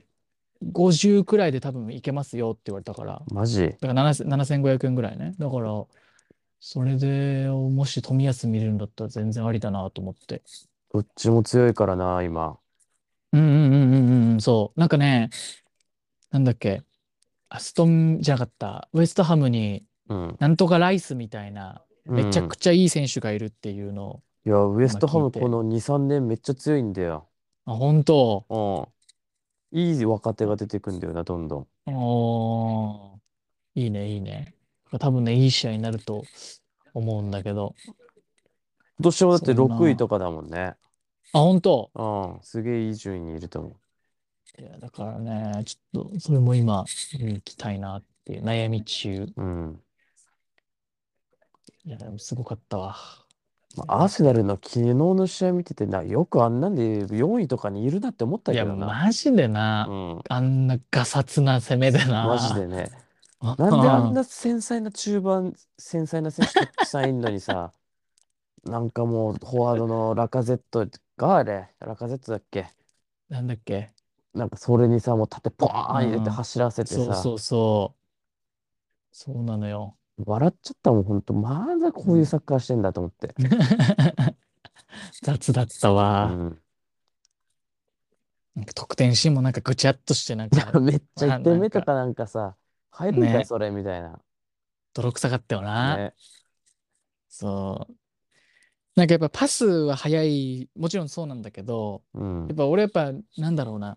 [0.72, 3.68] 50くらいで多分いけますよって言われたから、マジ？
[3.68, 5.34] だから7 7500円ぐらいね。
[5.38, 5.84] だから、
[6.58, 10.42] それでもし冨安見れるんだったら全然ありだなと思って。
[10.92, 12.58] どっちも強いからな、今。
[13.32, 14.80] うんうんうんうんうんうん、そう。
[14.80, 15.30] なんかね、
[16.30, 16.82] なんだっけ、
[17.48, 20.36] アストンじゃなかった、ウエストハムにうん。
[20.38, 27.28] なんとかライスみたいな、めちゃうんくちゃいい選手がいるっていうのを、いや、ウエストハムこの2、3年めっちゃ強いんだよ。
[27.66, 28.88] あ、本当？
[29.72, 29.78] うん。
[29.78, 31.94] いい若手が出てくんだよな、どんどん。
[31.94, 34.54] おーいいね、いいね。
[34.98, 36.24] 多分ね、いい試合になると
[36.94, 37.74] 思うんだけど。
[38.98, 40.74] 今年はだってそんな6位とかだもんね。
[41.34, 41.90] あ、本当？
[41.94, 42.42] うん。
[42.42, 43.76] すげえいい順位にいると思う。
[44.58, 49.26] いや、だからね、ちょっと、それも今、行きたいなっていう悩み中。
[49.36, 49.82] うん。
[51.84, 52.96] いや、でもすごかったわ。
[53.76, 58.86] まあ、アーセナルの昨日の試合見ててな、よくあんなんで4位とかにいるなって思ったいや、けどな。
[58.86, 60.20] マジでな、うん。
[60.28, 62.26] あんなガサツな攻めでな。
[62.26, 62.90] マジでね。
[63.40, 67.72] あなんであんな繊細な中盤、繊細な選手たくさんいんのにさ、
[68.64, 72.66] なんかもうフォワードのラカゼットがあれ、ラカゼットだっけ？
[73.28, 73.92] なんだっけ？
[74.38, 75.72] なんかそれにさ、もう縦ポーン
[76.06, 77.98] 入れてうん走らせてさ、そうそうそう。
[79.12, 79.96] そうなのよ。
[80.24, 81.32] 笑っちゃったもん、ほんと。
[81.34, 83.34] まだこういうサッカーしてんだと思って。
[85.22, 86.26] 雑だったうわ。
[86.26, 86.62] ん。
[88.54, 92.56] なんか得点シーンもなんかぐちゃっとしてなんいや、かめっちゃ1なんか点目とかなんかさ、
[92.90, 94.20] 入るんかねそれみたいな。
[94.94, 95.96] 泥臭かったよな。
[95.96, 96.14] ね。
[97.28, 97.94] そう。
[98.96, 102.56] なんかやっぱパスは速い、もちろんそうなんだけど、うんやっ。
[102.56, 103.94] ぱ俺やっぱなんだろうな。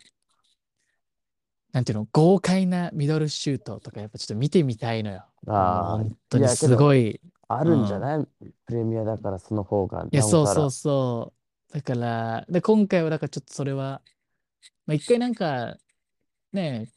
[1.72, 5.24] なんていうの、豪快なミドルシュートとかやっぱちょっと見てみたいのよ。
[5.48, 7.22] ああ、本当にすごい。
[7.48, 8.26] あるんじゃない？
[8.66, 10.06] プレミアだからその方が。
[10.12, 11.34] いや、そうそうそ
[11.72, 11.74] う。
[11.74, 14.02] だから、で、今回はだからちょっとそれは、
[14.86, 15.78] まあ一回なんか、
[16.54, 16.90] ね、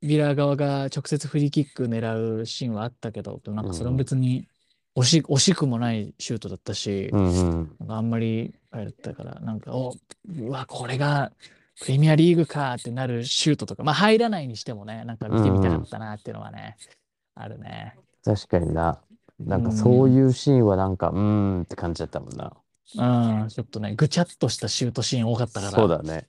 [0.00, 4.48] ビラ側が直接フリーキック狙うシーンはあったけど、でもなんかそれも別に
[4.96, 7.92] 惜し、惜しくもないシュートだったし、うんうん。
[7.92, 9.94] あんまりあれだったから、なんか、お、
[10.38, 11.32] うわ、これが
[11.80, 16.76] プレミアリーグかってなるシュートとか、まあ入らないにしてもね、なんか見てみたかったなっていうのはね、
[17.34, 17.96] あるね。
[18.24, 19.00] 確かにな。
[19.38, 22.52] なんかうんそういうシーンはなんか、うーんって感じだったもんな。
[22.96, 26.26] うん、ちょっとね、ぐちゃっとしたシュートシーン多かったから、そうだね。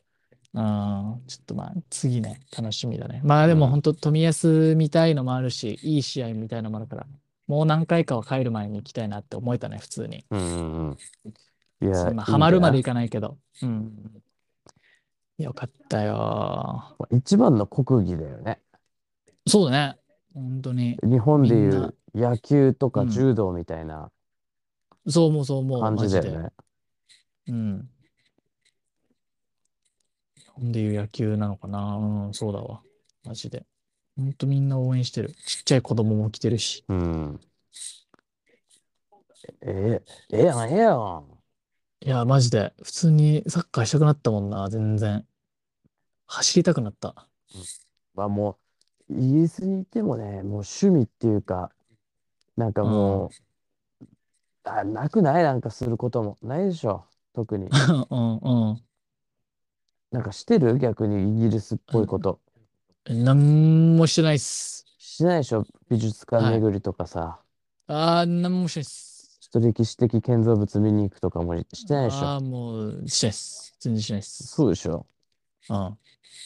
[0.54, 3.22] うん、ちょっとまあ次ね、楽しみだね。
[3.24, 7.08] まあでもうん本当、冨安見たいのもあるし、いい試合見たいのもあるから、
[7.48, 10.26] もう何回かは帰る前に行きたいなって思えたね、普通に。
[10.30, 10.98] うんうんうん。
[11.82, 13.38] いや、まあ、ハマるまでいいかないけど。
[13.62, 13.92] うん。
[15.44, 16.98] よかったよ。
[17.12, 18.60] 一番の国技だよね。
[19.48, 20.00] そうだね。
[20.34, 20.98] 本当に。
[21.04, 24.12] 日本でいう野球とかうん柔道みたいな
[25.08, 25.82] そう思う、そう思う。
[25.82, 26.50] 感マジだよね。
[27.48, 27.90] うん。
[30.38, 31.96] 日本でいう野球なのかな。
[31.96, 32.82] うん、そうだわ。
[33.24, 33.66] マジで。
[34.16, 35.34] ほんとみんな応援してる。
[35.46, 36.84] ちっちゃい子供も来てるし。
[36.88, 37.40] うん。
[39.62, 40.02] え、
[40.32, 41.26] ええやん、ええやん。
[42.04, 42.74] いや、マジで。
[42.84, 45.26] 普通にサッカーしたくなったもんな、全然。
[46.34, 47.28] 走りたくなった。
[48.16, 48.58] まあも
[49.10, 51.72] う、イギリスにいてもね、もう趣味っていうか、
[52.56, 53.32] なんかもう、
[54.64, 55.44] あ、なくない？
[55.44, 56.38] なんかすることも。
[56.42, 57.04] ないでしょ？
[57.34, 57.68] 特に。
[58.10, 58.82] うんうん。
[60.12, 60.78] なんかしてる？
[60.78, 62.40] 逆にイギリスっぽいこと。
[63.10, 64.86] なんもしてないっす。
[65.00, 65.66] しないでしょ？
[65.90, 67.42] 美術館はい巡りとかさ。
[67.88, 69.38] あー、なんもしてないっす。
[69.42, 72.18] ちょっと歴史的建造物見に行くとかもしてないでしょ？
[72.20, 73.76] あー、もう、してないっす。
[73.80, 74.48] 全然してないっす。
[74.48, 75.06] そうでしょ？
[75.70, 75.78] うん。
[75.78, 75.98] だか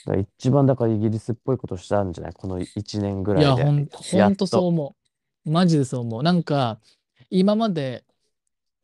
[0.07, 2.33] ら一番だからイギリスっぽいことしたんじゃない？
[2.33, 3.63] この1年ぐらいや、いで。
[3.63, 3.77] ほん、
[4.13, 4.95] やっほんとそう思
[5.45, 5.51] う。
[5.51, 6.23] マジでそう思う。
[6.23, 6.79] なんか、
[7.29, 8.03] 今まで、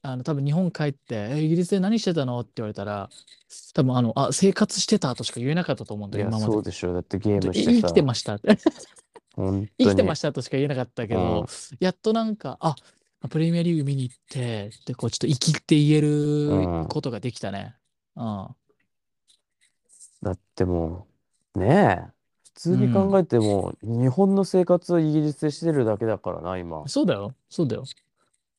[0.04, 2.40] あの、多分日本帰って、え、イギリスで何してたの？
[2.40, 3.10] って言われたら、
[3.74, 6.54] 多分あの、あ、生活してたとしか言えなかったと思うんだよ、いや、今まで。
[6.54, 6.94] そうでしょ。
[6.94, 7.82] だってゲームえし。
[7.82, 8.40] 生きてました。
[9.36, 11.46] 本生きてましたとしか言えなかったけうんど、
[11.80, 12.76] やっとなんか、あ、
[13.30, 17.76] プレミアリーグ見に行って、で、こう、ちょっと生きって言えうんることができたね。
[18.16, 18.48] うん。
[20.22, 21.08] だっても
[21.56, 22.12] う、ねえ。
[22.54, 26.88] 普通に考えても、日本の生活をイギリスでしてるだけだからな、今。
[26.88, 27.34] そうだよ。
[27.50, 27.84] そうだよ。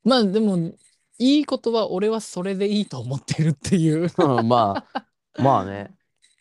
[0.02, 0.72] まあでも、
[1.18, 4.10] いいことは俺はそれでいいと思ってるっていう。
[4.18, 5.06] うんまあ、
[5.40, 5.94] まあね。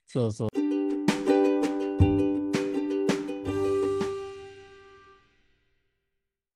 [0.08, 0.72] そうそう。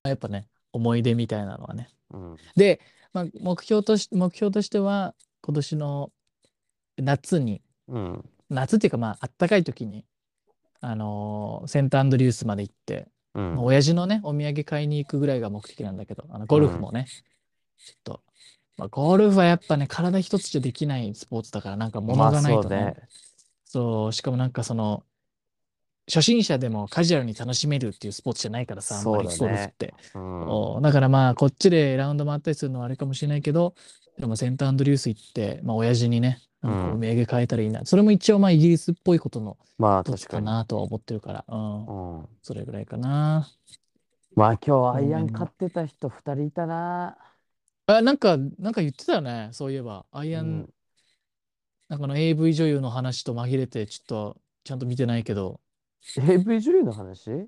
[0.08, 1.90] やっぱね、思い出みたいなのはね。
[2.12, 2.38] うん。
[2.56, 2.80] で、
[3.14, 6.12] まあ、目標とし、目標としては、今年の
[6.98, 8.30] 夏に、うん。
[8.50, 10.06] 夏っていうかまあ、あったかい時に、
[10.82, 13.64] あのーセントアンドリュースまで行って、うんまあ。
[13.64, 17.08] 親父のね、お土産買いに行くぐらいが目的なんだけど、あのゴルフもね、
[17.78, 18.22] ちょっと、
[18.78, 22.96] まあ、ゴルフはやっぱね、体一つじゃできないスポーツだから、なんか物まあがないとね、そうね。
[23.64, 25.04] そう、しかもなんかその、
[26.08, 29.94] 初心者でもカジュアルに楽しめるっていうスポーツじゃないからさ、あんまりそうだねゴルフって。
[30.14, 30.48] うん。
[30.48, 33.74] おだからまあ、こっちでラウンド回ったりするのはあれかもしれないけど、
[34.20, 37.86] でもセントアンドリュース行って、まあ、親父にね、なんかお土産買えたらいいな。
[37.86, 40.46] それも一応まあ、イギリスっぽいことのまあ確かに。
[40.46, 42.26] なとは思ってるから、うん、うん。
[42.42, 43.48] それぐらいかな。
[44.36, 47.18] まあ今日アイアン買ってた人2人いたな。
[47.88, 50.06] あ、なんか、なんか言ってたよね、そういえば。
[50.12, 50.70] アイアン、うん
[51.88, 55.60] なんかあの AV 女優の話と紛れて、ちょっとちゃんと見てないけど、
[56.18, 57.48] AV 女優の話？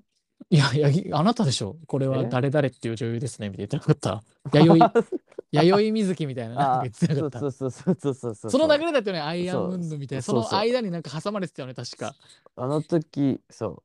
[0.50, 1.76] いや、いや、ぎあなたでしょ？
[1.86, 2.28] これはえ？
[2.28, 4.24] 誰々っていう女優ですね、みたいな言ってなかった。
[4.58, 4.92] 弥生、
[5.52, 7.40] 弥生水木みたいな、 なんかあ言ってなかった。
[7.40, 8.50] そうそうそうそうそうそう。
[8.50, 10.22] その流れだったよね、アイアンそうウンドみたいな。
[10.22, 12.14] そそうそうの間になんか挟まれてたよね、確か。
[12.56, 13.82] あの時、そ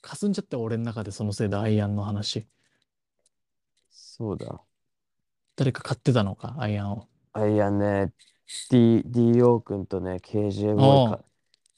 [0.00, 2.40] かすんじゃったよ俺の中でそのせいでアイアンの話。
[2.40, 2.46] う、
[3.90, 4.62] そうだ。
[5.56, 7.08] 誰か買ってたのか、アイアンを。
[7.32, 8.12] アイアンね、
[8.70, 11.24] D、DO 君とね、イか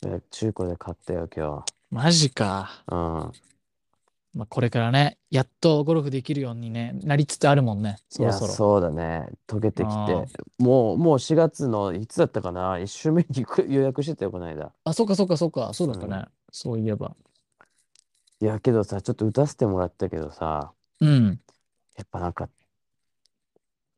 [0.06, 2.82] え中古で買ったよ、今マジか。
[2.88, 2.94] 日。
[2.94, 3.32] うん。
[4.34, 8.52] まあ、これからね、やっとゴルフできるようにね、なりつつあるもんね、そろそろ。
[8.52, 9.28] そうだね。
[9.46, 10.26] 溶けてきあて。
[10.58, 14.72] もう、もう4月のいつだったかな ?1 週目に行く予約してたよ、この間。
[14.84, 16.16] あ、そっかそっかそっか、そうだったね。
[16.16, 17.14] うんそういえば。
[18.40, 21.40] いや、けどさ、ちょっと打たせてもらったけどさ、うん。
[21.96, 22.48] やっぱなんか、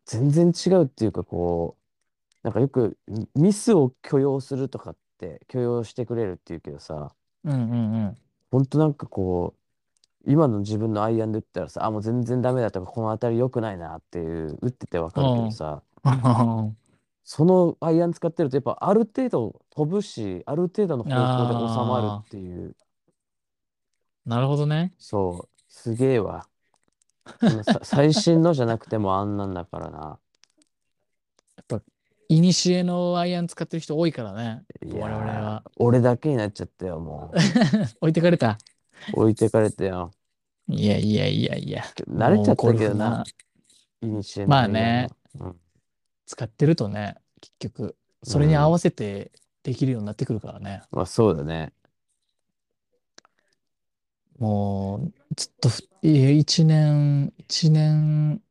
[0.07, 1.89] 全然違うっていうか、こう、
[2.43, 7.15] なんかよくミミスを許容するとかって許容してくれるっていうけどさ、
[7.49, 8.19] うんうんうん。
[8.51, 9.55] ほんとなんかこ
[10.27, 15.83] う、今の自分のアイアンで打ったらさ、あ、もう全然ダメだとか、この当たり良くないなっていう、打っててわかるけどさ、
[17.25, 22.75] そのアイアン使ってると、やっぱある程度飛ぶし、ある程度の方向で収まるっていう、
[24.25, 24.93] なるほどね。
[24.99, 26.49] そう、すげえわ。
[27.41, 30.19] そのさ最新のじゃなくてもあんなんだからな。
[32.29, 34.65] いにしえのアイアン使ってる人多いからね。
[34.87, 35.63] いや我々は。
[35.67, 37.33] ー俺だけになっちゃったよ、も
[38.01, 38.59] 置いてかれた？
[39.17, 39.21] う。
[39.23, 40.11] 置いてかれたよ。
[40.69, 41.83] いやいやいやいや。
[42.07, 43.25] 慣れちゃったけどな、
[44.03, 45.55] イニシエのまあねアイアンは。
[46.27, 50.83] 使ってるとね、結局、それに合わせてできるようになってくるからね。
[50.93, 50.99] うん。
[50.99, 51.73] まあそうだね。
[54.39, 58.43] もう、ずっとふ、いや一年、一年、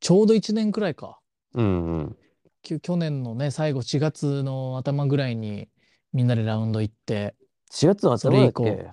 [0.00, 1.20] ちょうど一年くらいか。
[1.54, 2.16] うんうん。
[2.62, 5.68] き去年のね、最後4月の頭ぐらいに
[6.12, 7.34] みんなでラウンド行って、
[7.72, 8.90] 4月の頭だっそれ以降け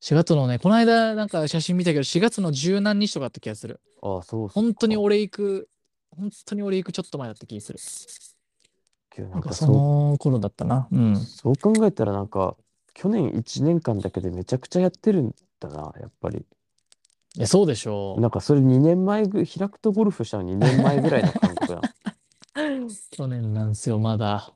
[0.00, 3.80] ？4月のね、この間なんか写真見たけど、4月の十何日とかあった気がする。
[4.02, 5.68] ああ、そうっす本当にか俺行く、
[6.10, 7.78] 本当に俺行くちょっと前だった気がする。
[9.18, 10.88] ななんんかかそその頃だったな。
[10.90, 11.16] うんう、。
[11.16, 12.56] そう考えたらなんか、
[12.94, 16.38] 去年1年間だけでめちゃくちゃやってるんだな、やっぱり。
[17.36, 21.80] いや、そうでしょなんかそれ2年前ぐ、開くとゴルフしたの2年前ぐらいの感覚だ。
[22.54, 22.60] う。
[23.10, 24.52] 去年なんですよ、まだ。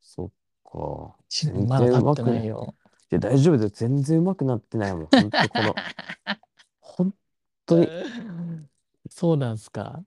[0.00, 0.28] そっ
[0.64, 1.16] か。
[1.28, 2.74] 一全年まだ経ってないよ。
[3.10, 3.70] いや、大丈夫だよ。
[3.70, 5.06] 全然うまくなってないもん。
[5.06, 5.74] 本当この、
[6.80, 7.14] 本
[7.66, 7.88] 当に、
[9.08, 10.02] そうなんすか。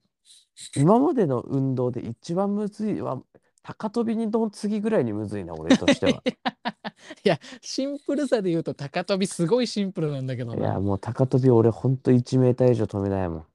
[0.76, 3.22] 今までの運動で一番むずいは、
[3.64, 6.24] 高跳びの次ぐらいにむずいな、俺としては。
[7.24, 10.80] いや、シンプルさで言うと高跳びすごいシンプルなんだけどいや、な。
[10.80, 13.46] もう高跳び俺ほんと1メーター以上止めないもん。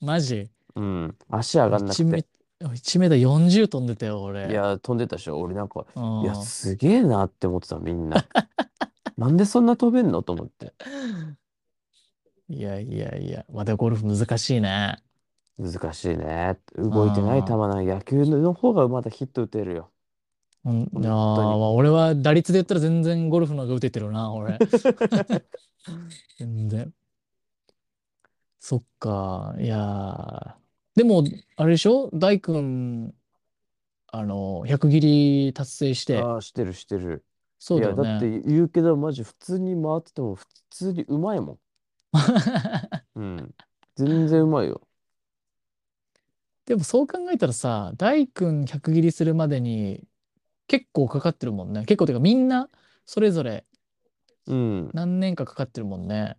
[0.00, 0.48] マジ？
[0.76, 1.16] うん。
[1.28, 2.28] 足上がんなく1メて。
[2.60, 4.50] 1メーター40飛んでたよ、俺。
[4.50, 5.38] いや、飛んでたでしょ。
[5.38, 8.24] 俺なんか、うん、いや、すげえなって思ってた、みんな。
[9.18, 10.22] なんでそんな飛べんの？
[10.22, 10.72] と思って。
[12.48, 14.98] いやいやいや、まだゴルフ難しいね。
[15.58, 16.58] 難しいね。
[16.76, 19.90] 動いてない球なの野球の方がまだヒット打てるよ。
[20.64, 24.58] うん、いやー当にまあ、俺は打率で言ったら全然ゴルフの方が打ててるな、俺。
[26.38, 26.92] 全然。
[28.58, 30.63] そっか、いやー
[30.96, 31.24] でも、
[31.56, 32.10] あれでしょ？
[32.12, 33.14] 大君、
[34.06, 35.00] あの、100切
[35.46, 37.24] り達成して、ああ、してるしてる。
[37.58, 38.42] そうだや、だってね。
[38.46, 41.58] 言うけど、マジ普通に回ってても普通にうまいもん。
[43.16, 43.54] うん。
[43.96, 44.86] 全然うまいよ。
[46.66, 50.06] でもそう考えたらさ、大君100切りするまでに
[50.66, 51.84] 結構かかってるもんね。
[51.84, 52.70] 結構てかみんな
[53.04, 53.64] それぞれ
[54.46, 54.90] うん。
[54.94, 56.36] 何年かかかってるもんね。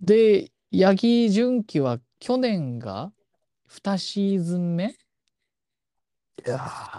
[0.00, 3.12] で、八木純喜は去年が
[3.72, 4.88] 2シーズン目？
[4.88, 6.56] いや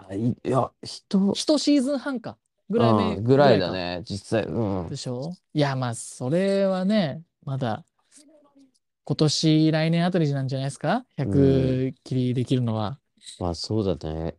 [0.09, 2.37] ー、いいや、人、?1 シーズン半か。
[2.69, 3.73] ぐらい目うんぐらいだか。
[3.73, 4.43] ね、実際。
[4.43, 4.95] うんで。
[4.95, 5.33] しょ？
[5.53, 7.83] いや、まあ、それはね、まだ
[9.05, 12.99] 今年、来年あたりなんじゃないですか ?100 切りできるのは。
[13.39, 14.35] まあそうだね。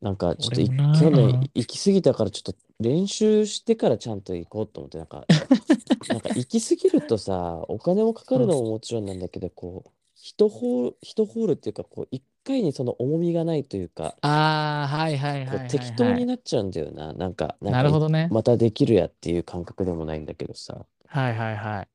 [0.00, 5.24] なんかちょっとい俺もな去年行き過ぎたからちょっと練習してからちゃんと行こうと思って、なんか、
[6.08, 15.68] なんか行き過ぎるとさ、お金もかかるのももちろんなんだけど、こう、一ホール、一ホールっていうか、こう、一回にその重みがないというか、ああ、はいはいはいはいはい。
[15.68, 17.12] 適当になっちゃうんだよな。
[17.12, 18.28] なんか、なんかなるほどね。
[18.30, 21.88] またできるやっていう感覚でもないんだけどさ、はいはいはい。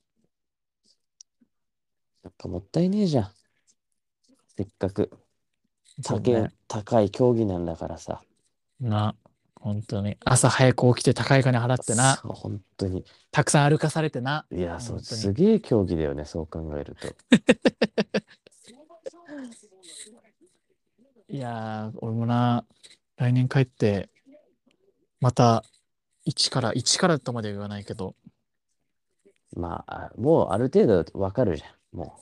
[2.24, 3.32] なんかもったいねえじゃん。
[4.56, 5.12] せっかく
[6.04, 6.52] 高いね。
[6.68, 8.22] 高い競技なんだからさ。
[8.80, 9.16] な、
[9.62, 10.18] 本当に。
[10.26, 12.16] 朝早く起きて高い金払ってな。
[12.16, 13.06] そう、本当に。
[13.30, 14.46] たくさん歩かされてな。
[14.52, 17.08] いや、そう、本当にすげえ競技だよね、そう考えると。
[21.30, 22.66] いやー、俺もな、
[23.18, 24.10] 来年帰って、
[25.20, 25.64] また、
[26.26, 28.16] 一から、一からとまでは言わないけど、
[29.56, 31.98] まあ、あもうある程度わかるじゃん。
[31.98, 32.20] も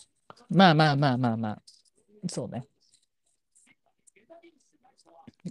[0.49, 1.61] まあまあまあまあまあ、
[2.27, 2.65] そうね。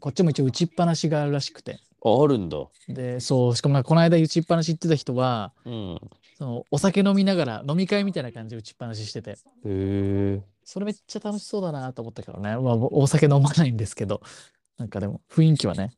[0.00, 1.80] こっちも一応打ちっぱなしがあるらしくて。
[2.04, 2.24] う。
[2.24, 2.58] あるんだ。
[2.88, 6.00] で、そう、しかもなんかこの間打ちっぱなし行ってた人は、うん。
[6.38, 10.40] そのお酒飲みながら飲み会みたいな感じで打ちっぱなししてて、へえ。
[10.64, 12.56] それめっちゃ楽しそうだなと思ったけどね。
[12.56, 14.22] まあ、お酒飲まないんですけど、
[14.78, 15.94] なんかでも雰囲気はね、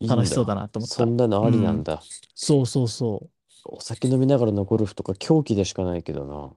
[0.00, 0.94] 楽しそうだなと思った。
[0.94, 2.02] そんなのありなんだ。
[2.34, 3.30] そうそうそう。
[3.66, 6.50] お酒飲みながらのゴルフとか狂気でしかないけどな。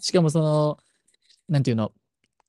[0.00, 0.78] しかもその、
[1.48, 1.92] なんていうの、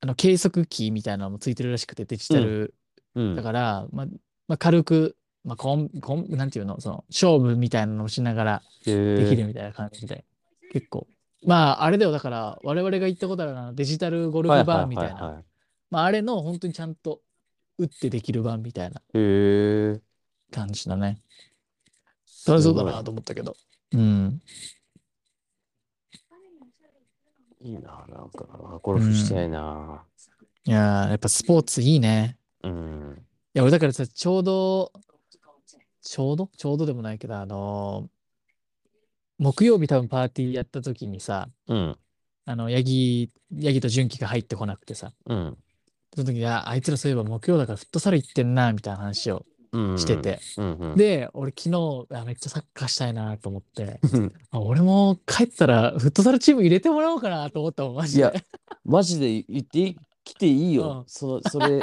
[0.01, 2.73] あの計測器みたいなのもついてるらしくて、デジタル
[3.15, 3.35] うん。
[3.35, 4.05] だから、まあ、
[4.47, 8.61] まあ、軽く、まあ、コン、コン、なんていうの、その、勝負みたいなのをしながら。
[8.85, 10.25] できるみたいな感じで、
[10.71, 11.07] 結構。
[11.45, 15.43] まあ、あれだよ、だから、我々が行ったことあるあのデジタルゴルフバーみたいな。
[15.89, 17.21] まあ、あれの本当にちゃんと
[17.77, 19.01] 打ってできる版みたいな。
[20.51, 21.21] 感じだね。
[22.47, 23.55] 楽しそうだなと思ったけど。
[23.93, 24.41] うん。
[27.64, 28.45] いいな、なんか、
[28.82, 30.03] ゴルフしたいな。
[30.66, 32.38] いやー、やっぱスポーツいいね。
[32.64, 33.18] うん。
[33.20, 33.22] い
[33.53, 34.91] や、俺だからさ、ちょうど、
[36.01, 36.49] ちょうど？
[36.57, 38.09] ちょうどでもないけど、あのー
[39.43, 41.97] 木曜日多分パーティーやった時にさ、うん。
[42.45, 45.57] あの、ヤギ、ヤギと純喜が入ってこなくてさ、うん。
[46.14, 49.45] その時に、あ、あいつらそういえば木曜だからフットサル行ってんな、みたいな話をうん。
[49.97, 50.39] してて。
[50.57, 50.72] うん。
[50.74, 50.95] うん。
[50.95, 53.99] で、俺昨日、あめっちゃサッカーしたいなと思って、
[54.51, 58.19] 俺も帰ったらフットサルチーム入れてもらおうかなと思ったもん、マジで。
[58.19, 58.34] いや
[58.84, 60.99] マジで言ってきていいよ。
[60.99, 61.82] うんその、それ、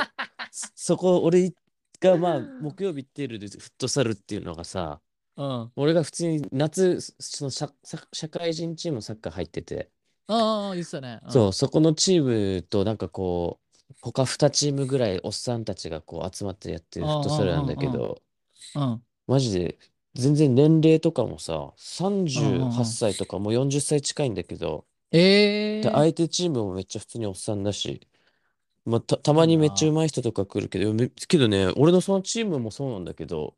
[0.51, 1.53] そ そこ、俺
[2.01, 5.01] がまあ、木曜日ってるフットサルっていうのがさ、
[5.37, 5.73] うん。
[5.77, 9.91] 俺が普通に夏、その社社社会人チームサッカー入ってて、
[10.27, 11.21] ああ、言ってたね。
[11.27, 13.68] んそう、そこのチームとなんかこう、
[14.03, 18.23] 他2チームぐらいおっさんたちがこう集まってやってるフットサルなんだけど、
[18.75, 19.05] うん。
[19.27, 19.79] マジで
[20.15, 21.73] 全然年齢とかもさ、
[22.35, 22.99] うんう38んうん。
[22.99, 24.87] 歳とかもう40歳近いんだけど、
[25.81, 28.07] で、ええ相手チームもめっちゃ普通におっさんだし、
[28.87, 29.91] まあ、た、たまにめっちゃ。
[29.91, 33.57] 上手い人とか来るけど、めけどね、俺のそのチームもそうなんだけど、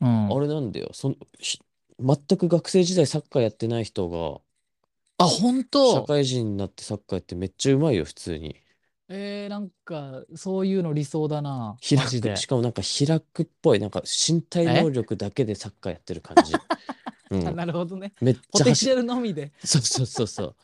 [0.00, 0.36] うん。
[0.36, 1.60] あれなんだよ、その、ひ
[2.00, 4.42] 全く学生時代サッカーやってない人が、
[5.18, 8.60] あ、本社当会人になってサッカーやってめっちゃ上手いよ、普通に。
[9.08, 11.80] えー、なんか、そういうの理想だな。
[11.88, 12.48] 開マジで。
[12.48, 14.90] かもなんか開くっぽい、なんか身体能え？
[14.90, 16.52] 力だけでサッカーやってる感じ。
[17.30, 17.52] うあ、ん。
[17.52, 18.14] なるほどね。
[18.20, 19.52] めっポちゃ走、テンシャルのみで。
[19.64, 20.56] そうそうそうそう。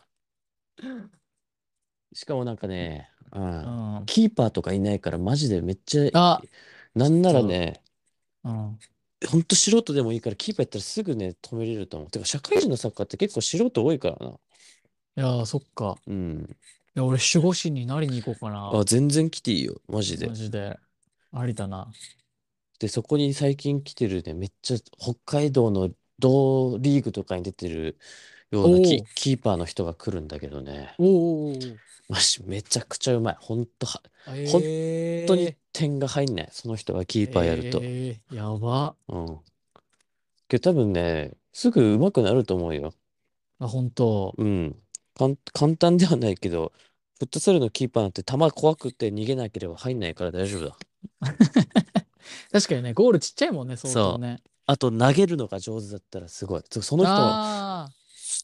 [2.12, 3.70] しかもなんかね、うん、う
[4.01, 4.07] ん。
[4.07, 6.47] キーパーとかいないからマジでめっちゃ、あ、
[6.95, 7.82] なんならと、ね、
[8.45, 8.80] うん。
[9.30, 12.11] ほんと素人でもいいからキーパーやったらすぐね、止めれると思う。
[12.11, 14.38] てか社会人のサッカーって結構素人多いからな。
[15.16, 16.01] いやー、そっか。
[16.07, 16.57] うん。
[16.97, 18.84] いや、俺、守護神になりに行こうかあ、な。
[18.84, 20.26] 全然来ていいよ、マジで。
[20.26, 20.78] マジで。
[21.32, 21.91] ありだな。
[22.80, 27.99] で、そこに最近来てるね、めっちゃ北海道の同リーグとかに出てる
[28.51, 30.95] ようなキ、おお、キーパーの人が来るんだけどね。
[30.99, 31.76] おーおー
[32.09, 33.36] マジめちゃくちゃうまい。
[33.38, 34.61] ほんとは、おー、本
[35.28, 36.49] 当にえ点が入んない。
[36.51, 37.80] その人がキー、ーパーやると。
[37.82, 38.97] えー、やば。
[39.09, 39.38] うん。
[40.49, 42.93] けど多分ね、すぐ上手くなると思うよ。
[43.61, 44.34] あ、本当。
[44.36, 44.76] うん。
[45.21, 46.73] かん、簡単ではないけど、
[47.18, 50.79] フットサルのキーパーなんて球怖くて逃げなければ入んないから大丈夫だ。
[52.53, 54.27] 確かにね、ゴールちっちゃいもんね、相当そう。
[54.27, 54.43] ね。
[54.66, 56.62] あと投げるのが上手だったらすごい。
[56.71, 57.41] そその人は
[57.87, 57.93] あ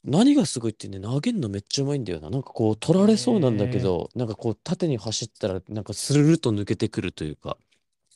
[0.05, 2.31] 何がすごいってね、投げるのめっちゃうまいんだよな。
[2.31, 7.59] なんかこう取ー、られそうなんだけえど、なんかこう縦に走ったらなんかスルルっと抜けてくるというか。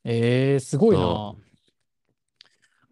[0.05, 0.11] ー、
[0.55, 1.35] えー、すごいな。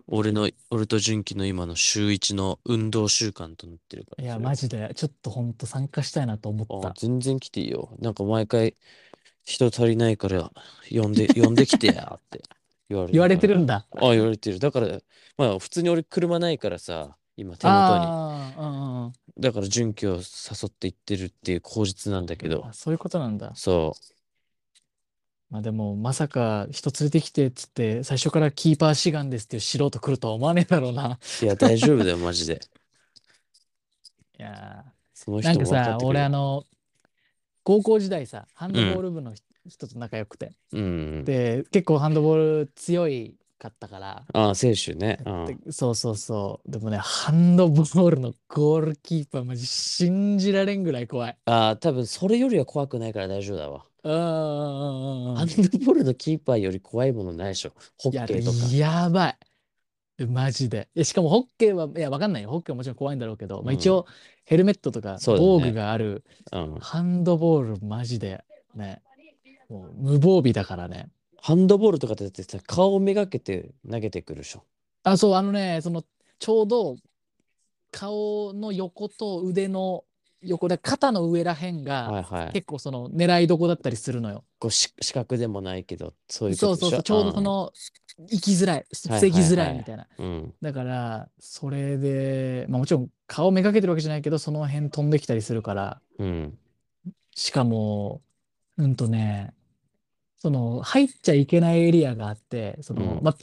[0.09, 4.39] 俺の、俺と純喜の今の週一の運動習慣となってるから、いや。
[4.39, 6.97] マジで、ちょっとほんと参加したいなと思っあ、た。
[6.97, 7.95] 全然来ていいよ。
[7.99, 8.77] なんか毎回
[9.45, 10.53] 人足りないから
[10.91, 12.43] 呼んで、 呼んできてやって
[12.89, 13.37] 言われ言われ。
[13.37, 13.87] てるんだ。
[13.93, 14.59] あ、言われてる。
[14.61, 15.01] だから、
[15.39, 18.15] まあ普通に俺車ないからさ、今手元に。
[18.15, 20.21] ああ、うんうんだから純喜を誘
[20.67, 22.65] って行ってるっていう口実なんだけうん。
[22.65, 23.59] あ、ど、そういうことなんだ。
[23.59, 23.97] そ
[25.51, 31.19] まあでも、まさか人連れてきてっつって、最初からキーパー志願ですっていう素人来るとは思わねえだろうな。
[31.41, 31.45] う。
[31.45, 32.61] いや、大丈夫だよ、マジで。
[34.39, 34.85] いや
[35.15, 36.21] そのーなんかさ、てくれる。
[36.21, 36.65] 俺あの、
[37.65, 39.03] 高校時代さ、ハンドボーうん。
[39.03, 39.35] ル部の
[39.69, 40.53] 人と仲良くて。
[40.73, 41.25] うん。
[41.25, 45.19] で、結構ハンドボール強いかったから、ああ、選手ね。
[45.27, 45.59] うん。
[45.63, 46.71] てそうそうそう。
[46.71, 51.39] でもね、ハンドボールのゴールキーパー、マジ信じられんぐらい怖い。
[51.47, 53.87] ああ、多分それよりは怖くないから大丈夫だわ。
[54.13, 55.37] うんうんうんうんうん。
[55.37, 57.73] ハンドボールのキーパーより怖いものないでしょ。
[57.99, 58.75] ホッケーとか。
[58.75, 59.39] やばい。
[60.27, 60.89] マジで。
[60.95, 62.51] いやしかもホッケーは、いや、わかんないよ。
[62.51, 63.93] ホッケーはもちろん怖いんだろうけど、まあ、一うん。
[63.93, 64.07] 応
[64.45, 65.73] ヘルメットとか防具そうだね。
[65.73, 66.75] があるうん。
[66.81, 68.45] ハンドボール、マジで
[68.75, 69.03] ね、
[69.69, 71.09] もう無防備だからね。
[71.41, 74.65] ハンドボールとかってだってさ、顔をめがけて投げてくるでしょ。
[75.05, 76.05] あ、そう、あのね、その、
[76.39, 76.97] ちょうど
[77.91, 80.05] 顔の横と腕の
[80.43, 82.53] 横で肩の上らへんがはいはい。
[82.53, 84.45] 結構その狙いどこだったりするのよ。
[84.59, 86.89] こうし、視覚でもないけど、そういうことでしょ？
[86.89, 87.45] そうそうそう、ちょうどそうん。
[87.45, 87.72] の
[88.30, 89.57] 行きづらい、はい防ぎづ。
[89.57, 90.07] らいみたいな。
[90.18, 90.55] うん。
[90.61, 96.59] だから、それで、まあもちろん顔めがけてるわけじゃないけど、その辺飛んできたりするから、うん。
[97.34, 98.20] しかも、
[98.76, 99.55] うんとね、
[100.39, 103.24] その入っちゃいけないエリアがあって、その、うん。
[103.24, 103.34] まあ、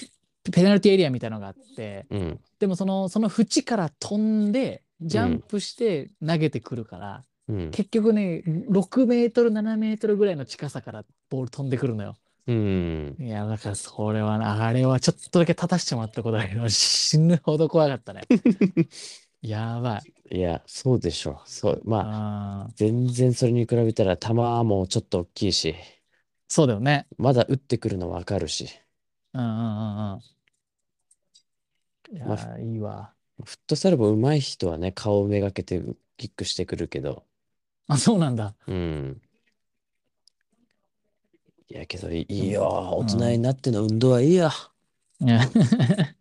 [0.44, 2.40] ペペナルティエリアみたいなのがあって、うん。
[2.60, 5.42] でもその、その縁から飛んで、ジャンうん。
[5.42, 7.72] プして投げてくるから、うん。
[7.72, 12.16] 結局ね、6メートル、7メートルぐらいの近さからボール飛んでくるのよ。
[12.48, 13.18] うん。
[13.18, 18.28] いや、だからそれはな、あれはちょっとだけ立たしてもらったことだけど、死ぬほど怖かったね。
[19.42, 20.38] やばい。
[20.38, 21.42] いや、そうでしょ。
[21.46, 21.82] そう。
[21.86, 25.76] まあ、全然それに比べたら球もちょっと大きいし、
[26.48, 27.08] そうだよね。
[27.18, 28.70] まだ打ってくるのわかるし。
[29.34, 30.36] うんうんうんうん。
[32.12, 33.15] いまあ、いいわ。
[33.44, 35.82] フットサルも上手い人はね、顔をめがけて
[36.18, 37.26] キックしてくるけど、
[37.88, 38.56] あ、そうなんだ。
[38.68, 39.22] うん。
[41.68, 42.64] いや、けどいいよ。
[42.98, 43.40] 大人にうん。
[43.40, 44.50] なっての運動はいいよ。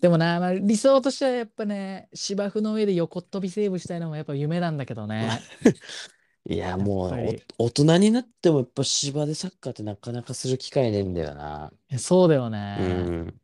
[0.00, 5.46] でもな、まあ、理想としてはやっぱね、芝生の上で横っ飛びセーブしたいのもやっぱ夢なんだけどね。
[6.44, 7.44] いや、やっもうぱり。
[7.58, 11.72] お、大人になってもやっぱ芝でサッカーってなかなかする機会ねえんだよな。
[11.98, 13.14] そうだようね。
[13.22, 13.40] ん。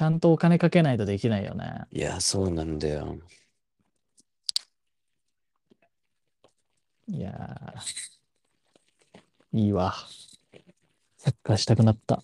[0.00, 1.84] ちゃんとお金かけないとできないよね。
[1.92, 3.18] いや、そうなんだよ。
[7.06, 9.94] いやー、いいわ。
[11.18, 12.22] サッカーしたくなった。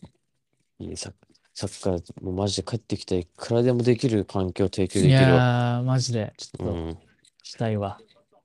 [0.79, 1.13] いいサッ、
[1.53, 5.25] サッカー、もうマジで帰ってきたらいくらでもできる環境を提供いできるわ。
[5.27, 6.99] やー、マジで、ちょっと、うん。
[7.43, 8.01] したいわ。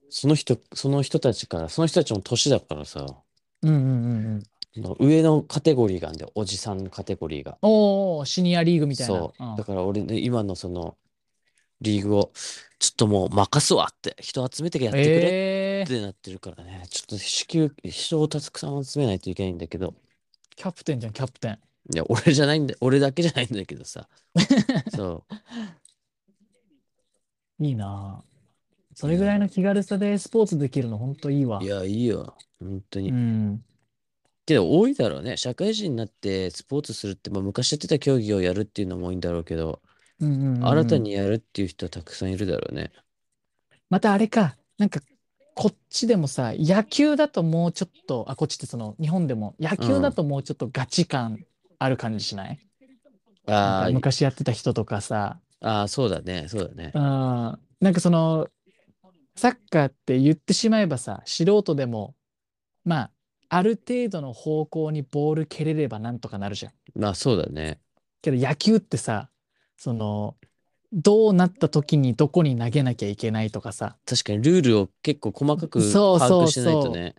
[0.10, 3.06] その人、その人たちから、その人たちも年だからさ、
[3.62, 4.44] うんうんうんうん。
[4.78, 6.32] の上のカテゴリーがあるんだよ。
[6.36, 7.58] おじさんのカテゴリーが。
[7.62, 9.14] おお、シニアリーグみたいな。
[9.14, 9.44] そう。
[9.44, 10.96] んだから俺ね、今のその、
[11.82, 12.32] リーグを、
[12.80, 19.94] ちょっともう任すわって、人集めてやってくれえー、ってなってるからね、ちょっと至急、人をたくさん集めないといけないんだけど、
[20.56, 21.60] キャプテンじゃん、キャプテン。
[21.94, 24.08] いや、俺じゃないんだ、俺だけじゃないんだけどさ。
[24.96, 25.24] そ
[27.60, 28.32] いいなぁ
[28.96, 31.64] それぐらいの気軽さでスポーツできるのほんといいわう。
[31.64, 31.68] い。
[31.68, 32.36] や、いいよ。
[32.60, 33.10] 本当に。
[33.10, 33.64] うん。
[34.52, 35.38] けど、多いだろうね。
[35.38, 39.82] 社会人になってスポーツするって、まあ、昔やってた競技をやるっていうのも多いんだろうけど、
[40.20, 40.62] うんうんうんうん。
[40.62, 42.92] 新たにやるっていう人はたくさんいるだろうね。
[43.90, 45.02] またあれか、なんか、
[45.54, 51.44] こっちでもさ、野球だともうちょっと、あ、こっちってその、日本でも、野球だともうちょっとガチ感
[51.80, 52.60] ある感じしない、
[53.46, 56.92] なんあ昔やってた人とかさ、あー、そうだね、そうだね。
[56.94, 57.00] う。
[57.00, 57.02] ん、
[57.80, 58.48] なんかその、
[59.36, 62.16] サッカーって言ってしまえばさ、素人でも、
[62.86, 63.12] まあ、
[63.54, 66.72] ある程度の方向にボール蹴れればなんとかなるじゃん。
[66.96, 67.80] まあ、そうだね。
[68.22, 69.30] けど野球ってさ、
[69.76, 70.38] その、
[70.94, 77.16] どうなった時にどこに投げなきゃいけないとかさ、確かにルールを結構細かくそうそう把握してないとね。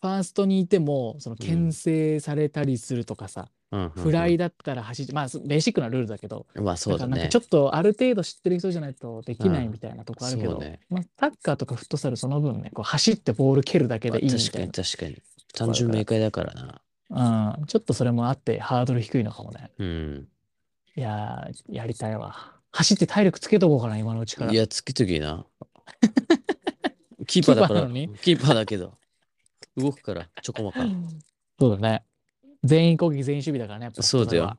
[0.00, 7.36] ファーストにいても、その、うん牽制されたりするとかさ、うんうんうんフライだったら走って、まあ、ベーシックなルールだけど、まあ、そうだねだなんかち。
[7.36, 15.22] ょっとある程度知ってる人じゃないとできないうんみたいなとこあるけど、そうねまあ、サッカーとかフットサルその分ね、こう走ってボール蹴るだけまあでいいみ確かにたい確かに。
[15.54, 16.80] 単純明快だからな。
[17.10, 17.58] な。
[17.58, 19.70] うん、ちょっとそれもあってハードル低いのかもね。
[19.78, 20.28] うん。
[20.96, 22.54] いやー、やりたいわ。
[22.72, 24.52] 走って体力つけとこうかな、今のうちから。
[24.52, 25.44] いや、つけときな。
[27.26, 28.18] キーパーだから、キーパーなのに？
[28.18, 28.98] キーパーだけど、
[29.76, 30.80] 動くから、ちょこまか。
[31.58, 32.04] そうだね。
[32.62, 34.58] 全員攻撃、全員守備だからね、やっぱそうだよフット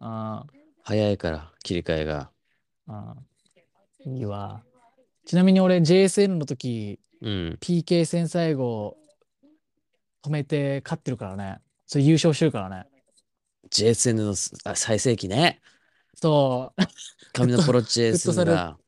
[0.00, 0.46] サルは。
[0.82, 2.30] 早いから、切り替えが。
[2.86, 3.10] うん、
[4.06, 4.16] うん。
[4.16, 4.62] いいわ。
[5.24, 7.58] ちなみに俺 JSN の時、うん。
[7.60, 8.96] PK 戦最後
[10.24, 11.58] 止めて勝ってるからね。
[11.86, 12.86] それ優勝してるからね。
[13.70, 15.60] JSN のすあ最盛期ね。
[16.14, 16.82] そう。
[17.32, 18.78] 神のプロ フット JSN サルが。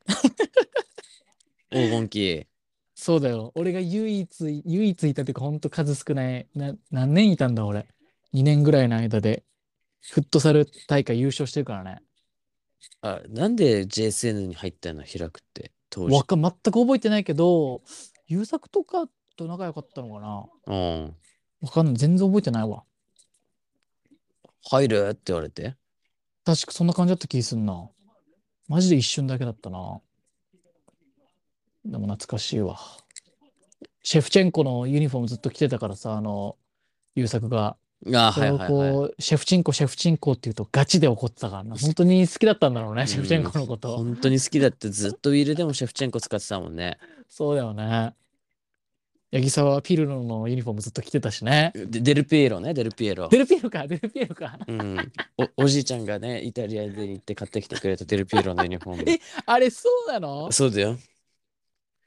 [1.71, 2.47] 黄金期。
[2.95, 3.53] そうだよ。
[3.55, 6.47] 俺が唯一、唯一いたというか、ほんと数少ない。
[6.55, 7.87] な何年いたんだ、俺。
[8.35, 9.45] 2年ぐらいの間で。
[10.03, 12.03] フットサル大会優勝してるからね。
[13.03, 15.03] あ、なんで JSN に入ったの？
[15.05, 16.25] 開くって、当時わ。
[16.25, 17.83] か、全く覚えてないけど、
[18.27, 19.09] 優作とか
[19.41, 21.17] と仲良かったのかなうん。
[21.63, 21.97] わかんない。
[21.97, 22.85] 全然覚えてないわ。
[24.71, 25.09] 入る？
[25.11, 25.77] って言われて。
[26.45, 27.89] 確かそんな感じだった気すんな。
[28.69, 30.01] マジで一瞬だけだったな。
[31.85, 32.79] でも懐かしいわ。
[34.03, 36.57] シェフチェンコのユニフォームずっと着てたからさ、あの、
[37.15, 37.77] 優作が。
[38.15, 38.93] あ、それをはいはいはい。
[38.93, 41.77] こう、シェフチンコ、シェフチンコって言うとガチで怒ってたからな。
[41.77, 43.97] 本当に好きだったんだろうね、シェフチェンコのこと。
[43.97, 46.99] 本当に好きだってずっとウィールでもシェフチェンコ使ってたもんね。
[47.29, 48.15] そうだよね。
[49.33, 51.73] 八木沢ピルロのユニフォームずっと着てたしね。
[51.75, 53.29] でデルピエロね、デルピエロ。
[53.29, 54.59] デルピエロか、デルピエロか。
[54.67, 55.13] うん、
[55.57, 59.11] おおじいちゃんがね、イタリアで行って買ってきてくれたデルピエロのユニフォーム。
[59.11, 60.51] えあれ、そうなの？
[60.51, 60.99] そうだよ。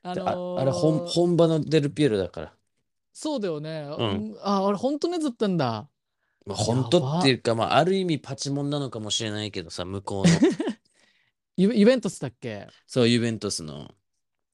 [0.03, 2.53] あであのーあれ本、本場のデルピエロだから。
[3.13, 3.87] そうだよね。
[3.97, 5.87] うんあ、あれ、本当のやつだったんだ。
[6.45, 10.31] まあ、本当っていうか、まあ、ある意味パチモンなのかもしれないけどさ、向こうの。
[11.55, 12.67] ユユベントスだっけ？
[12.85, 13.91] そう、ユベントスの。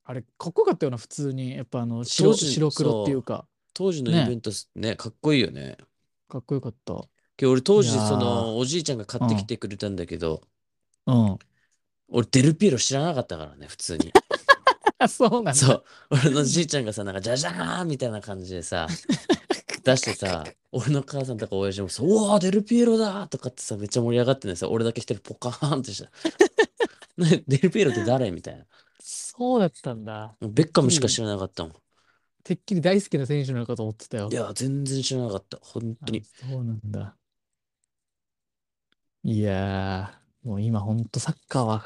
[0.10, 1.56] あれ、かっこよかったよな、普通に。
[1.56, 3.46] やっぱあの白、白黒っていうか、
[3.76, 5.78] 当時のねユベントスね、かっこいいよね。
[6.28, 6.96] かっこよかった。
[7.44, 10.42] 俺当時そのおじいちゃんが買ってきてくれたんだけど、
[11.06, 11.40] うん。
[12.10, 14.12] 俺デルピエロ知らなかったからね普通に
[14.98, 15.54] あ、 そうなんだ。
[15.54, 18.88] そう俺のじいちゃんがさなんかジャジャーンみたいな感じでさ
[19.84, 26.10] 出してさ俺の母さんとか親父もさ「うわーデルピエロだ!」とかってさめっちゃ盛り上がってんでさ俺だけ一人ポカーンってした
[27.18, 28.32] ねデルピエロって誰？
[28.32, 28.66] みたいな
[29.00, 30.38] そうだったんだ。
[30.42, 31.74] ベッカムしか知らなかったもん
[32.44, 34.30] てっきり大好きな選手なのかと思ってたよ。
[34.32, 37.16] いや全然知らなかった本当にあそうなんだ。
[39.24, 41.78] いやー、もう今ほんとサッカーは